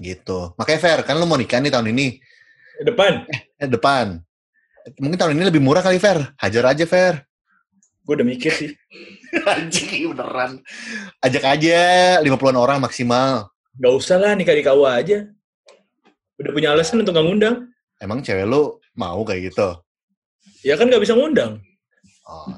Gitu. 0.00 0.56
Makanya 0.56 0.80
fair, 0.80 0.98
kan 1.04 1.20
lu 1.20 1.28
mau 1.28 1.36
nikah 1.36 1.60
nih 1.60 1.68
tahun 1.68 1.92
ini. 1.92 2.16
Depan. 2.82 3.28
Eh, 3.60 3.68
depan. 3.68 4.16
Mungkin 4.98 5.18
tahun 5.18 5.36
ini 5.36 5.44
lebih 5.46 5.60
murah 5.60 5.84
kali, 5.84 6.00
Fer. 6.00 6.32
Hajar 6.40 6.72
aja, 6.72 6.84
Fer. 6.88 7.28
Gue 8.02 8.14
udah 8.18 8.26
mikir 8.26 8.50
sih. 8.50 8.70
Anjing, 9.52 10.10
beneran. 10.10 10.58
Ajak 11.22 11.44
aja 11.46 11.80
50-an 12.20 12.58
orang 12.58 12.78
maksimal. 12.78 13.48
Gak 13.78 13.94
usah 13.94 14.18
lah 14.18 14.32
nikah 14.34 14.52
di 14.52 14.60
KUA 14.60 14.90
aja. 14.92 15.18
Udah 16.36 16.50
punya 16.50 16.74
alasan 16.74 17.00
untuk 17.00 17.14
gak 17.14 17.24
ngundang. 17.24 17.70
Emang 17.96 18.18
cewek 18.20 18.44
lu 18.44 18.76
mau 18.92 19.22
kayak 19.22 19.54
gitu? 19.54 19.78
Ya 20.62 20.74
kan 20.74 20.90
gak 20.90 21.00
bisa 21.00 21.14
ngundang. 21.14 21.62
Oh, 22.26 22.50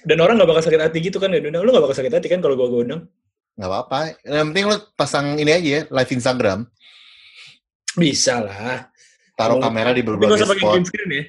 Dan 0.00 0.16
orang 0.18 0.38
gak 0.38 0.48
bakal 0.48 0.62
sakit 0.64 0.80
hati 0.80 0.98
gitu 1.02 1.18
kan 1.18 1.28
gak 1.28 1.42
diundang. 1.42 1.66
Lu 1.66 1.74
gak 1.74 1.82
bakal 1.84 1.98
sakit 1.98 2.14
hati 2.14 2.30
kan 2.30 2.38
kalau 2.40 2.54
gue 2.54 2.70
undang. 2.70 3.10
nggak 3.58 3.68
apa-apa. 3.68 4.16
Yang 4.24 4.46
penting 4.48 4.66
lu 4.70 4.76
pasang 4.96 5.26
ini 5.36 5.50
aja 5.52 5.68
ya, 5.68 5.80
live 5.90 6.12
Instagram. 6.14 6.58
Bisa 7.92 8.40
lah. 8.40 8.88
Taruh 9.36 9.60
kamera 9.60 9.90
di 9.90 10.00
Tapi 10.00 10.08
gak 10.08 10.08
berbagai 10.16 10.36
usah 10.38 10.48
pakai 10.48 10.62
spot. 10.62 10.72
green 10.72 10.86
screen 10.86 11.10
ya. 11.12 11.22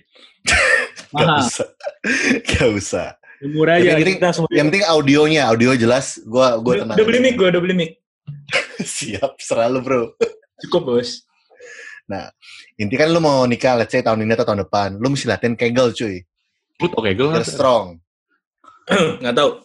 Gak 1.11 1.27
usah. 1.43 1.67
Gak 2.49 2.69
usah. 2.71 3.07
Yang 3.41 3.51
Murah 3.57 3.75
aja. 3.77 3.83
Yang 3.83 3.97
penting-. 3.99 4.19
Yang 4.53 4.65
penting 4.71 4.85
audionya, 4.85 5.41
audio 5.49 5.71
jelas. 5.75 6.21
Gua 6.23 6.57
gua 6.61 6.85
tenang. 6.85 6.97
udah 6.97 7.07
beli 7.07 7.19
mic 7.19 7.33
gue, 7.35 7.47
udah 7.51 7.61
beli 7.61 7.75
mic. 7.75 7.91
Siap, 8.97 9.41
selalu 9.41 9.77
bro. 9.81 10.01
Cukup 10.61 10.93
bos. 10.93 11.25
Inti 12.81 12.97
kan 12.97 13.13
lu 13.13 13.21
mau 13.21 13.45
nikah, 13.45 13.77
let's 13.77 13.93
say 13.93 14.01
tahun 14.01 14.25
ini 14.25 14.33
atau 14.33 14.47
tahun 14.49 14.65
depan. 14.65 14.97
Lu 14.97 15.13
mesti 15.13 15.29
latihan 15.29 15.53
kegel 15.53 15.93
cuy. 15.93 16.17
Lu 16.81 16.85
tau 16.89 17.01
kayak 17.05 17.15
gue 17.21 17.27
Biar 17.29 17.45
strong. 17.45 18.01
Gak 19.23 19.35
tau. 19.37 19.61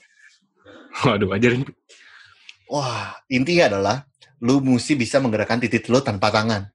Waduh, 1.09 1.33
ajarin. 1.33 1.65
Wah, 2.69 3.17
intinya 3.33 3.73
adalah 3.73 3.97
lu 4.45 4.61
mesti 4.61 4.93
bisa 5.01 5.17
menggerakkan 5.17 5.65
titik 5.65 5.89
lu 5.89 6.05
tanpa 6.05 6.29
tangan. 6.29 6.69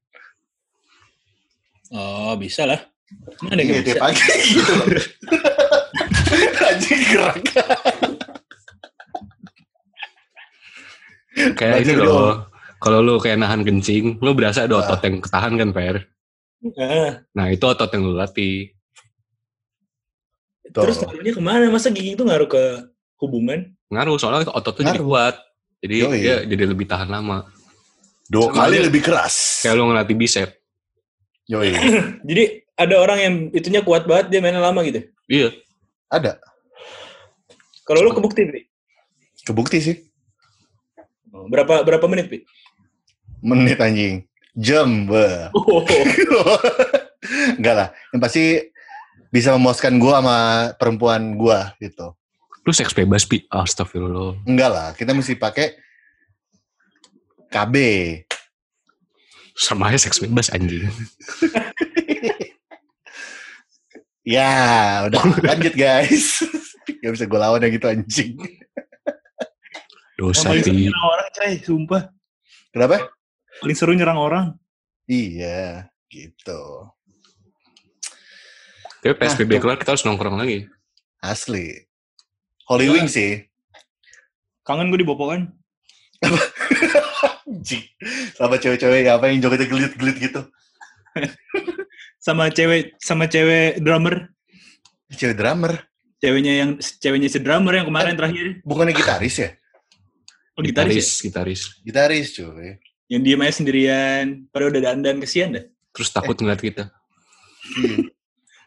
Oh 1.94 2.34
bisa 2.42 2.66
lah. 2.66 2.91
Mana 3.42 3.62
Iya, 3.62 3.82
tiap 3.82 3.98
bisa. 3.98 4.04
pagi 4.04 4.26
gitu 4.54 4.72
loh. 4.72 4.88
Anjing 6.62 7.02
gerak. 7.10 7.42
Kayak 11.58 11.76
ini 11.84 11.94
dong. 11.96 12.06
loh. 12.06 12.34
Kalau 12.82 13.00
lu 13.00 13.16
kayak 13.18 13.38
nahan 13.38 13.62
kencing, 13.62 14.18
lu 14.20 14.34
berasa 14.34 14.66
ada 14.66 14.74
otot 14.76 14.98
yang 15.02 15.22
ketahan 15.22 15.54
kan, 15.54 15.70
Per? 15.70 15.96
Ah, 16.78 17.22
Nah, 17.34 17.46
itu 17.48 17.62
otot 17.62 17.90
yang 17.90 18.04
lu 18.04 18.14
latih. 18.14 18.74
Terus 20.72 20.98
ngaruhnya 20.98 21.32
ke 21.32 21.42
mana? 21.42 21.66
Masa 21.68 21.92
gigi 21.92 22.16
itu 22.16 22.24
ngaruh 22.24 22.48
ke 22.48 22.64
hubungan? 23.18 23.70
Ngaruh, 23.90 24.18
soalnya 24.18 24.50
otot 24.50 24.74
tuh 24.74 24.84
jadi 24.84 24.98
kuat. 24.98 25.36
Jadi 25.82 25.96
Yoi. 26.00 26.18
dia 26.22 26.36
jadi 26.46 26.64
lebih 26.66 26.86
tahan 26.86 27.10
lama. 27.10 27.46
Dua 28.26 28.48
Sama 28.50 28.66
kali 28.66 28.78
lebih 28.80 29.02
keras. 29.04 29.62
Kayak 29.62 29.76
lu 29.76 29.84
ngelatih 29.90 30.16
bicep. 30.16 30.50
Yoi. 31.50 31.74
Jadi 32.30 32.61
ada 32.82 32.96
orang 32.98 33.20
yang 33.22 33.36
itunya 33.54 33.86
kuat 33.86 34.10
banget 34.10 34.34
dia 34.34 34.40
mainnya 34.42 34.62
lama 34.62 34.82
gitu. 34.82 35.06
Iya. 35.30 35.54
Ada. 36.10 36.42
Kalau 37.86 38.02
lu 38.02 38.12
kebukti, 38.12 38.42
Pi? 38.50 38.62
Kebukti 39.46 39.78
sih. 39.82 39.98
Oh, 41.32 41.46
Berapa 41.48 41.86
berapa 41.86 42.06
menit, 42.10 42.28
Pi? 42.28 42.44
Menit 43.42 43.78
anjing. 43.78 44.26
Jam. 44.58 45.08
Oh, 45.54 45.86
Enggak 47.58 47.76
lah. 47.78 47.88
Yang 48.12 48.22
pasti 48.22 48.44
bisa 49.32 49.56
memuaskan 49.56 49.96
gua 50.02 50.20
sama 50.20 50.38
perempuan 50.76 51.40
gua 51.40 51.72
gitu. 51.80 52.12
Lu 52.68 52.72
seks 52.76 52.94
bebas, 52.94 53.24
Pi. 53.24 53.46
Astagfirullah. 53.48 54.44
Enggak 54.46 54.70
lah. 54.70 54.88
Kita 54.94 55.16
mesti 55.16 55.38
pakai 55.40 55.78
KB. 57.50 57.76
Sama 59.56 59.92
aja 59.92 60.00
seks 60.00 60.20
bebas, 60.20 60.52
anjing. 60.52 60.90
Ya, 64.22 64.54
udah 65.10 65.22
lanjut 65.42 65.74
guys. 65.74 66.46
Gak 67.02 67.12
bisa 67.18 67.26
gue 67.26 67.40
lawan 67.40 67.62
yang 67.66 67.74
gitu 67.74 67.88
anjing. 67.90 68.38
Dosa, 70.18 70.54
Paling 70.54 70.62
seru 70.62 70.78
nyerang 70.78 71.06
orang, 71.10 71.28
Cai. 71.34 71.54
Sumpah. 71.66 72.04
Kenapa? 72.70 72.98
Paling 73.66 73.78
seru 73.78 73.94
nyerang 73.98 74.20
orang. 74.22 74.46
Iya, 75.10 75.90
gitu. 76.14 76.94
Tapi 79.02 79.18
PSBB 79.18 79.58
Nah, 79.58 79.62
keluar, 79.66 79.78
kita 79.82 79.98
harus 79.98 80.06
nongkrong 80.06 80.38
lagi. 80.38 80.70
Asli. 81.26 81.74
Holy 82.70 82.86
Ya. 82.86 82.94
Wing 82.94 83.10
sih. 83.10 83.50
Kangen 84.62 84.94
gue 84.94 85.02
dibopokan. 85.02 85.50
Anjing. 87.50 87.82
Sama 88.38 88.62
cewek-cewek 88.62 89.10
apa 89.10 89.26
yang 89.34 89.42
jogetnya 89.42 89.66
gelit-gelit 89.66 90.18
gitu. 90.22 90.42
Sama 92.22 92.54
cewek 92.54 93.02
sama 93.02 93.26
cewek 93.26 93.82
drummer. 93.82 94.30
Cewek 95.10 95.34
drummer. 95.34 95.74
Ceweknya 96.22 96.54
yang 96.62 96.70
ceweknya 96.78 97.34
si 97.34 97.42
drummer 97.42 97.74
yang 97.74 97.90
kemarin 97.90 98.14
terakhir. 98.14 98.62
Bukannya 98.62 98.94
gitaris 98.94 99.42
ya? 99.42 99.50
Oh, 100.54 100.62
gitaris. 100.62 100.94
ya? 100.94 101.02
Gitaris, 101.02 101.10
gitaris. 101.26 101.62
Gitaris 101.82 102.28
cuy. 102.38 102.78
Yang 103.10 103.22
diem 103.26 103.42
aja 103.42 103.54
sendirian. 103.58 104.26
Padahal 104.54 104.70
udah 104.70 104.82
dandan 104.86 105.18
kesian 105.18 105.58
dah. 105.58 105.66
Terus 105.98 106.14
takut 106.14 106.38
ngeliat 106.38 106.62
kita. 106.62 106.94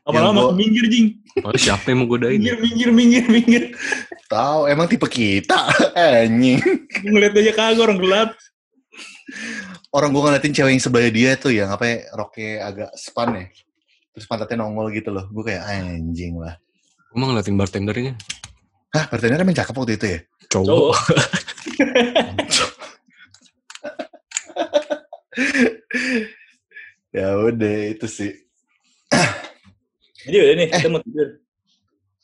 Lama-lama 0.04 0.50
gua- 0.50 0.58
minggir, 0.58 0.84
Jing. 0.90 1.22
Oh, 1.40 1.54
siapa 1.56 1.94
yang 1.94 2.04
mau 2.04 2.08
godain? 2.10 2.36
Minggir, 2.36 2.58
minggir, 2.60 2.90
minggir, 2.92 3.24
minggir. 3.30 3.64
Tahu 4.28 4.68
emang 4.68 4.90
tipe 4.90 5.06
kita. 5.06 5.70
Anjing. 5.96 6.60
Ngeliat 7.06 7.32
aja 7.38 7.52
kagak 7.54 7.86
orang 7.86 7.98
gelap. 8.02 8.30
Orang 9.94 10.10
gue 10.10 10.26
ngeliatin 10.26 10.50
cewek 10.50 10.74
yang 10.74 10.82
sebelah 10.82 11.06
dia 11.14 11.38
tuh 11.38 11.54
yang 11.54 11.70
apa 11.70 11.86
ya, 11.86 12.02
roknya 12.18 12.66
agak 12.66 12.90
span 12.98 13.30
ya. 13.38 13.46
Terus 14.10 14.26
pantatnya 14.26 14.66
nongol 14.66 14.90
gitu 14.90 15.14
loh. 15.14 15.30
Gue 15.30 15.54
kayak 15.54 15.70
anjing 15.70 16.34
lah. 16.34 16.58
Gue 17.14 17.22
mau 17.22 17.30
ngeliatin 17.30 17.54
bartendernya. 17.54 18.18
Hah, 18.90 19.06
bartender 19.06 19.38
emang 19.38 19.54
cakep 19.54 19.70
waktu 19.70 19.94
itu 19.94 20.18
ya? 20.18 20.18
Cowok. 20.50 20.98
ya 27.14 27.38
udah 27.38 27.76
itu 27.94 28.10
sih. 28.10 28.34
Jadi 30.26 30.36
udah 30.42 30.54
nih, 30.58 30.74
kita 30.74 30.90
mau 30.90 30.98
tidur. 31.06 31.38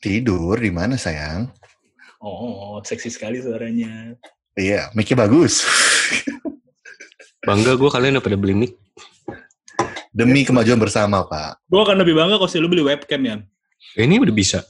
Tidur 0.03 0.59
di 0.59 0.71
mana 0.75 0.99
sayang? 0.99 1.47
Oh, 2.19 2.83
seksi 2.83 3.07
sekali 3.07 3.39
suaranya. 3.39 4.11
Iya, 4.59 4.91
mic 4.91 5.07
bagus. 5.15 5.63
Bangga 7.41 7.73
gue 7.73 7.89
kalian 7.89 8.17
udah 8.17 8.23
pada 8.23 8.37
beli 8.37 8.53
mic. 8.53 8.71
Demi 10.13 10.45
kemajuan 10.45 10.77
bersama, 10.77 11.25
Pak. 11.25 11.65
Gue 11.65 11.81
akan 11.81 11.97
lebih 12.03 12.13
bangga 12.13 12.37
kalau 12.37 12.51
si 12.51 12.61
lu 12.61 12.69
beli 12.69 12.85
webcam 12.85 13.17
ya. 13.23 13.41
Eh, 13.97 14.05
ini 14.05 14.21
udah 14.21 14.35
bisa. 14.35 14.61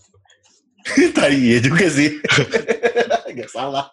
Tadi 1.18 1.38
iya 1.52 1.58
juga 1.60 1.92
sih. 1.92 2.16
Gak 3.38 3.52
salah. 3.52 3.92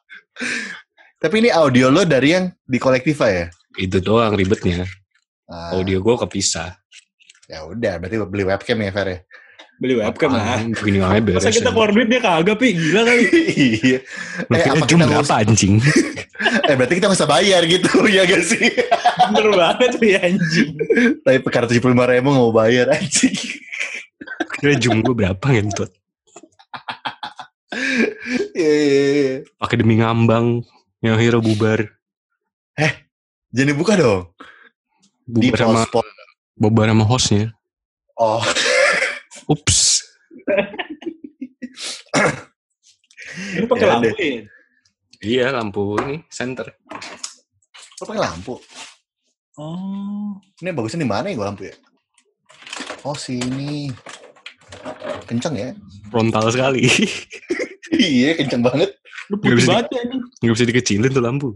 Tapi 1.18 1.34
ini 1.42 1.50
audio 1.50 1.90
lo 1.90 2.06
dari 2.06 2.38
yang 2.38 2.46
di 2.62 2.78
Kolektiva 2.78 3.26
ya? 3.26 3.46
Itu 3.74 3.98
doang 3.98 4.38
ribetnya. 4.38 4.86
Ah, 5.50 5.74
Audio 5.74 5.98
gue 5.98 6.14
kepisah. 6.28 6.78
Ya 7.48 7.64
udah, 7.64 7.98
berarti 7.98 8.20
beli 8.28 8.44
webcam 8.46 8.78
ya, 8.78 8.90
Fer 8.92 9.08
ya? 9.08 9.18
Beli 9.78 9.94
webcam 9.94 10.34
lah. 10.34 10.58
Begini 10.74 10.98
aja 10.98 11.22
beres. 11.22 11.42
Masa 11.42 11.54
kita 11.54 11.70
ya. 11.70 11.74
keluar 11.74 11.90
duit 11.94 12.08
dia 12.10 12.18
kagak, 12.18 12.56
Pi? 12.58 12.74
Gila 12.74 13.00
kali. 13.06 13.22
iya. 13.86 13.98
Eh, 14.50 14.66
apa 14.66 14.84
kita 14.86 15.04
berapa 15.06 15.34
anjing? 15.34 15.74
Eh, 16.38 16.78
berarti 16.78 17.02
kita 17.02 17.10
nggak 17.10 17.18
usah 17.18 17.26
bayar 17.26 17.66
gitu, 17.66 17.90
ya 18.14 18.22
gak 18.22 18.46
sih? 18.46 18.70
Bener 19.34 19.58
banget 19.58 19.90
tuh 19.98 20.06
ya 20.06 20.22
anjing. 20.22 20.70
Tapi 21.26 21.38
perkara 21.42 21.66
tujuh 21.66 21.82
puluh 21.82 21.98
lima 21.98 22.06
ribu 22.06 22.30
nggak 22.30 22.44
mau 22.46 22.54
bayar, 22.54 22.94
anjing. 22.94 23.34
Kira 24.62 24.78
gue 24.78 25.14
berapa 25.18 25.42
ngentut? 25.42 25.90
Iya, 28.54 28.70
iya, 28.70 29.02
iya. 29.10 29.34
Pakai 29.58 29.82
demi 29.82 29.98
ngambang. 29.98 30.62
Yang 31.02 31.16
hero 31.18 31.38
bubar. 31.42 31.98
Jadi 33.48 33.72
buka 33.72 33.96
dong. 33.96 34.29
Di 35.24 35.48
Bubar 35.52 35.58
sama, 35.60 35.83
post 35.88 36.08
bubar 36.56 36.87
sama 36.88 37.04
hostnya. 37.04 37.44
Oh, 38.18 38.42
Ups. 39.49 40.05
Ini 43.59 43.65
pakai 43.65 43.87
Ya 43.87 43.90
lampu 43.96 44.15
ya. 44.21 44.40
Iya 45.19 45.46
lampu 45.57 45.83
ini 46.05 46.17
center. 46.31 46.69
lo 47.99 48.05
pakai 48.07 48.23
lampu. 48.23 48.55
Oh. 49.59 50.38
Ini 50.63 50.71
bagusnya 50.71 51.03
di 51.03 51.09
mana 51.11 51.33
ya 51.33 51.35
gua 51.35 51.51
lampu 51.51 51.67
ya? 51.67 51.75
Oh, 53.03 53.17
sini. 53.17 53.90
Kenceng 55.27 55.55
ya? 55.59 55.71
Frontal 56.13 56.46
sekali. 56.53 56.87
iya, 57.94 58.38
kenceng 58.38 58.63
banget. 58.63 58.94
Lu 59.33 59.40
putih 59.40 59.59
bisa 59.59 59.81
banget 59.81 59.87
ya 59.96 60.01
ini. 60.07 60.17
Nggak 60.44 60.55
bisa 60.55 60.67
dikecilin 60.71 61.11
tuh 61.11 61.25
lampu. 61.25 61.49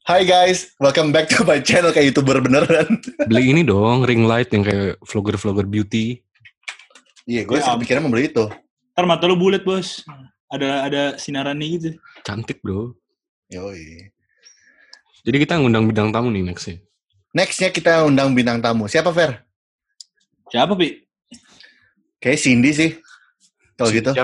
Hai 0.00 0.24
guys, 0.24 0.72
welcome 0.80 1.12
back 1.12 1.28
to 1.28 1.44
my 1.44 1.60
channel 1.60 1.92
kayak 1.92 2.08
youtuber 2.08 2.40
beneran. 2.40 2.88
Beli 3.28 3.52
ini 3.52 3.60
dong, 3.60 4.08
ring 4.08 4.24
light 4.24 4.48
yang 4.48 4.64
kayak 4.64 4.96
vlogger-vlogger 5.04 5.68
beauty. 5.68 6.24
Iya, 7.28 7.44
gue 7.44 7.60
Ya, 7.60 7.76
kepikiran 7.76 8.08
mau 8.08 8.12
beli 8.16 8.32
itu. 8.32 8.48
Ntar 8.96 9.04
mata 9.04 9.28
lu 9.28 9.36
bulat, 9.36 9.60
Bos. 9.60 10.00
Ada 10.48 10.88
ada 10.88 11.02
sinarannya 11.20 11.66
gitu. 11.76 11.88
Cantik 12.24 12.64
bro. 12.64 12.96
Yoi. 13.52 14.08
Jadi 15.20 15.36
kita 15.36 15.60
ngundang 15.60 15.84
bidang 15.84 16.08
tamu 16.16 16.32
nih 16.32 16.48
next 16.48 16.64
ya. 16.64 16.80
Nextnya 17.36 17.68
kita 17.68 18.08
undang 18.08 18.32
bintang 18.32 18.58
tamu. 18.64 18.88
Siapa 18.88 19.12
Fer? 19.12 19.44
Siapa, 20.48 20.80
Pi? 20.80 20.96
Kayak 22.18 22.40
Cindy 22.40 22.72
sih. 22.72 22.90
Kalau 23.76 23.92
gitu. 23.92 24.16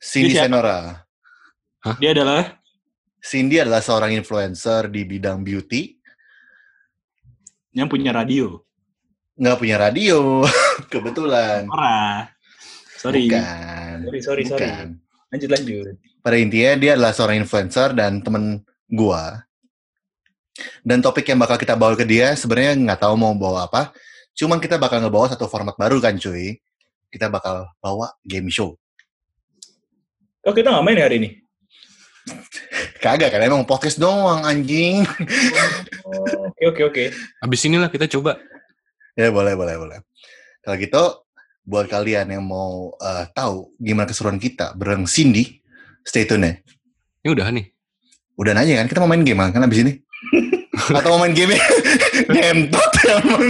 Cindy 0.00 0.32
Dia? 0.32 0.48
Senora. 0.48 1.04
Dia 2.00 2.16
adalah 2.16 2.63
Cindy 3.24 3.56
adalah 3.56 3.80
seorang 3.80 4.12
influencer 4.12 4.92
di 4.92 5.08
bidang 5.08 5.40
beauty. 5.40 5.96
yang 7.74 7.88
punya 7.88 8.12
radio. 8.12 8.60
Nggak 9.34 9.56
punya 9.58 9.76
radio. 9.80 10.44
Kebetulan. 10.92 11.66
Parah. 11.66 12.28
Sorry. 13.00 13.26
Bukan. 13.26 13.96
Sorry, 14.04 14.20
sorry, 14.20 14.42
sorry. 14.44 14.68
Bukan. 14.68 14.86
Lanjut, 15.32 15.50
lanjut. 15.50 15.84
Pada 16.20 16.36
intinya 16.38 16.72
dia 16.78 16.92
adalah 16.94 17.10
seorang 17.16 17.42
influencer 17.42 17.96
dan 17.96 18.20
temen 18.20 18.62
gua. 18.92 19.42
Dan 20.86 21.02
topik 21.02 21.26
yang 21.26 21.40
bakal 21.40 21.58
kita 21.58 21.74
bawa 21.74 21.98
ke 21.98 22.06
dia 22.06 22.36
sebenarnya 22.38 22.78
nggak 22.78 23.00
tahu 23.08 23.18
mau 23.18 23.34
bawa 23.34 23.66
apa. 23.66 23.90
Cuman 24.36 24.62
kita 24.62 24.78
bakal 24.78 25.02
ngebawa 25.02 25.32
satu 25.32 25.50
format 25.50 25.74
baru 25.74 25.98
kan 25.98 26.14
cuy. 26.14 26.60
Kita 27.10 27.26
bakal 27.32 27.66
bawa 27.80 28.14
game 28.22 28.52
show. 28.52 28.76
Oh, 30.44 30.54
kita 30.54 30.70
nggak 30.70 30.84
main 30.84 31.00
hari 31.00 31.16
ini? 31.18 31.43
Kagak 32.98 33.36
kan 33.36 33.42
emang 33.44 33.68
podcast 33.68 34.00
doang 34.00 34.44
anjing. 34.44 35.04
Oh, 36.04 36.48
Oke, 36.52 36.64
oke, 36.68 36.82
oke. 36.88 37.04
Abis 37.44 37.60
inilah 37.68 37.92
kita 37.92 38.08
coba. 38.08 38.40
ya 39.14 39.28
boleh 39.30 39.54
boleh 39.54 39.76
boleh. 39.76 39.98
Kalau 40.64 40.76
gitu 40.80 41.04
buat 41.64 41.86
kalian 41.88 42.32
yang 42.32 42.44
mau 42.44 42.92
eh, 42.96 43.24
tahu 43.32 43.72
gimana 43.76 44.08
keseruan 44.08 44.40
kita 44.40 44.72
bareng 44.76 45.04
Cindy, 45.04 45.60
stay 46.04 46.24
tune 46.24 46.44
ya. 46.44 46.52
Ini 47.24 47.28
udah 47.32 47.46
nih. 47.52 47.66
Udah 48.40 48.52
nanya 48.56 48.82
kan 48.82 48.88
kita 48.88 49.00
mau 49.04 49.10
main 49.12 49.22
game 49.22 49.44
kan 49.52 49.60
abis 49.62 49.84
ini? 49.84 49.92
Atau 50.98 51.14
mau 51.14 51.20
main 51.24 51.36
game 51.36 51.54
ngentot 52.32 52.90
emang. 53.04 53.44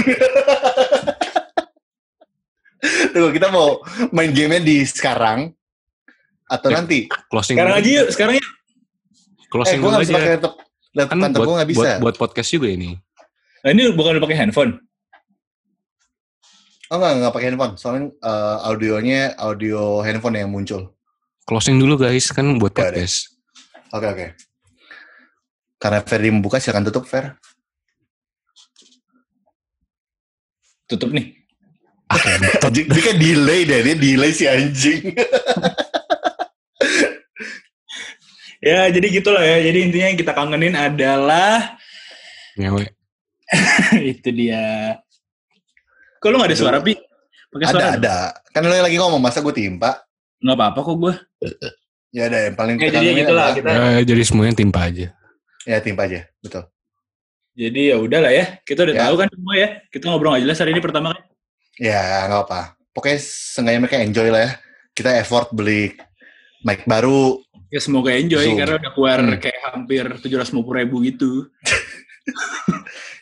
Tunggu, 3.15 3.31
kita 3.33 3.49
mau 3.49 3.81
main 4.13 4.29
gamenya 4.35 4.61
di 4.61 4.77
sekarang 4.85 5.49
atau 6.45 6.69
Ya, 6.69 6.75
nanti? 6.83 7.09
Closing 7.33 7.57
Sekarang 7.57 7.75
aja 7.81 7.89
yuk, 7.89 8.09
sekarang 8.13 8.35
yuk. 8.37 8.49
Eh, 9.55 9.59
Closing 9.63 9.79
gue 9.79 9.87
dulu 9.87 10.03
bisa 10.03 10.11
pakai 10.11 10.27
aja. 10.27 10.35
laptop. 10.35 10.55
Laptop 10.95 11.11
Kan 11.15 11.19
kantor 11.23 11.43
buat, 11.47 11.67
bisa. 11.67 11.79
buat, 11.79 11.95
buat 12.03 12.17
podcast 12.19 12.51
juga 12.51 12.69
ini. 12.75 12.91
Nah, 13.63 13.71
ini 13.71 13.83
bukan 13.95 14.19
pakai 14.19 14.37
handphone. 14.43 14.83
Oh 16.91 16.99
nggak, 16.99 17.13
nggak 17.23 17.33
pakai 17.33 17.47
handphone. 17.49 17.75
Soalnya 17.79 18.03
eh, 18.19 18.57
audionya 18.67 19.21
audio 19.39 20.03
handphone 20.03 20.43
yang 20.43 20.51
muncul. 20.51 20.91
Closing 21.47 21.79
dulu 21.79 21.95
guys, 21.97 22.35
kan 22.35 22.59
buat 22.59 22.75
udah. 22.75 22.83
podcast. 22.91 23.31
Oke 23.95 24.07
oke. 24.11 24.27
Karena 25.79 26.03
Ferdi 26.03 26.35
membuka, 26.35 26.59
silakan 26.59 26.91
tutup 26.91 27.07
Fer. 27.07 27.39
Tutup 30.91 31.15
nih. 31.15 31.31
Anjing, 32.65 32.87
dia 32.89 33.03
kan 33.03 33.17
delay 33.17 33.61
deh, 33.65 33.81
dia 33.85 33.97
delay 33.97 34.31
si 34.31 34.45
anjing. 34.49 35.13
Ya, 38.65 38.89
jadi 38.89 39.07
gitulah 39.13 39.45
ya. 39.45 39.61
Jadi 39.61 39.79
intinya 39.85 40.07
yang 40.09 40.19
kita 40.19 40.33
kangenin 40.33 40.73
adalah 40.73 41.77
Ngewe. 42.57 42.89
itu 44.17 44.29
dia. 44.33 44.97
Kok 46.17 46.29
lu 46.33 46.41
gak 46.41 46.49
ada 46.49 46.57
suara, 46.57 46.79
Pi? 46.81 46.97
Pakai 47.53 47.67
suara? 47.69 47.93
ada 47.93 47.99
ada. 48.01 48.17
Kan 48.51 48.65
lo 48.65 48.73
lagi 48.73 48.97
ngomong 48.97 49.21
masa 49.21 49.45
gue 49.45 49.53
timpa. 49.53 50.01
Nggak 50.41 50.57
apa-apa 50.57 50.81
kok 50.81 50.97
gue. 50.97 51.15
Ya 52.11 52.31
ada 52.31 52.39
yang 52.49 52.57
paling 52.57 52.77
Ya, 52.81 52.89
kita 52.89 52.99
jadi 53.03 53.13
gitulah 53.21 53.47
kita. 53.53 53.69
Ya, 53.71 54.01
jadi 54.03 54.23
semuanya 54.25 54.55
timpa 54.57 54.81
aja. 54.89 55.07
Ya 55.65 55.77
timpa 55.85 56.09
aja, 56.09 56.25
betul. 56.41 56.65
Jadi 57.55 57.81
ya 57.93 57.97
udahlah 58.01 58.33
ya. 58.35 58.59
Kita 58.67 58.83
udah 58.83 58.95
Ya. 58.95 59.03
tahu 59.07 59.15
kan 59.21 59.29
semua 59.31 59.55
ya. 59.55 59.69
Kita 59.91 60.05
ngobrol 60.11 60.31
nggak 60.35 60.43
jelas 60.49 60.59
hari 60.59 60.71
ini 60.75 60.83
pertama 60.83 61.15
kan. 61.15 61.25
Ya 61.79 62.27
nggak 62.27 62.43
apa. 62.51 62.61
Pokoknya 62.95 63.19
seenggaknya 63.23 63.81
mereka 63.87 63.97
enjoy 64.03 64.29
lah 64.31 64.41
ya. 64.47 64.51
Kita 64.95 65.11
effort 65.19 65.51
beli 65.55 65.95
mic 66.63 66.87
baru. 66.87 67.39
Ya 67.75 67.83
semoga 67.83 68.15
enjoy 68.15 68.47
Zoom. 68.47 68.55
karena 68.55 68.79
udah 68.79 68.93
keluar 68.95 69.19
Hmm. 69.19 69.35
kayak 69.43 69.61
hampir 69.67 70.05
750 70.23 70.47
ribu 70.79 71.03
gitu. 71.03 71.51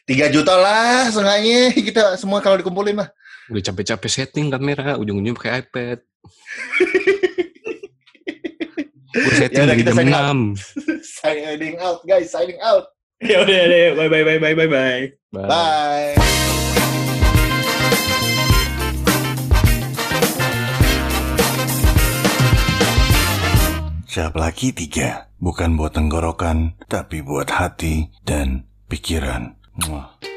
3 0.05 0.29
juta 0.29 0.53
lah 0.55 1.09
seenggaknya 1.09 1.73
kita 1.89 2.03
semua 2.21 2.45
kalau 2.45 2.61
dikumpulin 2.61 3.01
mah. 3.01 3.09
Udah 3.49 3.63
capek-capek 3.65 4.11
setting 4.13 4.53
kamera, 4.53 5.01
ujung-ujungnya 5.01 5.33
pakai 5.33 5.65
iPad. 5.65 5.99
Gue 9.13 9.33
setting 9.37 9.57
Ya 9.61 9.65
udah, 9.65 9.73
dari 9.73 9.81
kita 9.85 9.93
jam 9.93 9.99
sign 9.99 10.13
out. 10.13 10.25
6. 10.25 11.05
signing 11.21 11.77
out 11.81 11.99
guys, 12.05 12.29
signing 12.29 12.61
out. 12.61 12.85
ya 13.21 13.37
udah 13.41 13.61
deh. 13.67 13.89
Bye 13.95 14.09
bye 14.09 14.25
bye 14.25 14.39
bye 14.39 14.55
bye 14.55 14.69
bye. 14.69 15.03
Bye. 15.33 15.49
Bye. 15.49 16.61
Cap 24.13 24.37
lagi 24.37 24.77
tiga. 24.77 25.33
Bukan 25.41 25.81
buat 25.81 25.97
tenggorokan, 25.97 26.77
tapi 26.85 27.25
buat 27.25 27.49
hati 27.49 28.13
dan 28.21 28.69
pikiran. 28.85 29.57
Muah. 29.89 30.32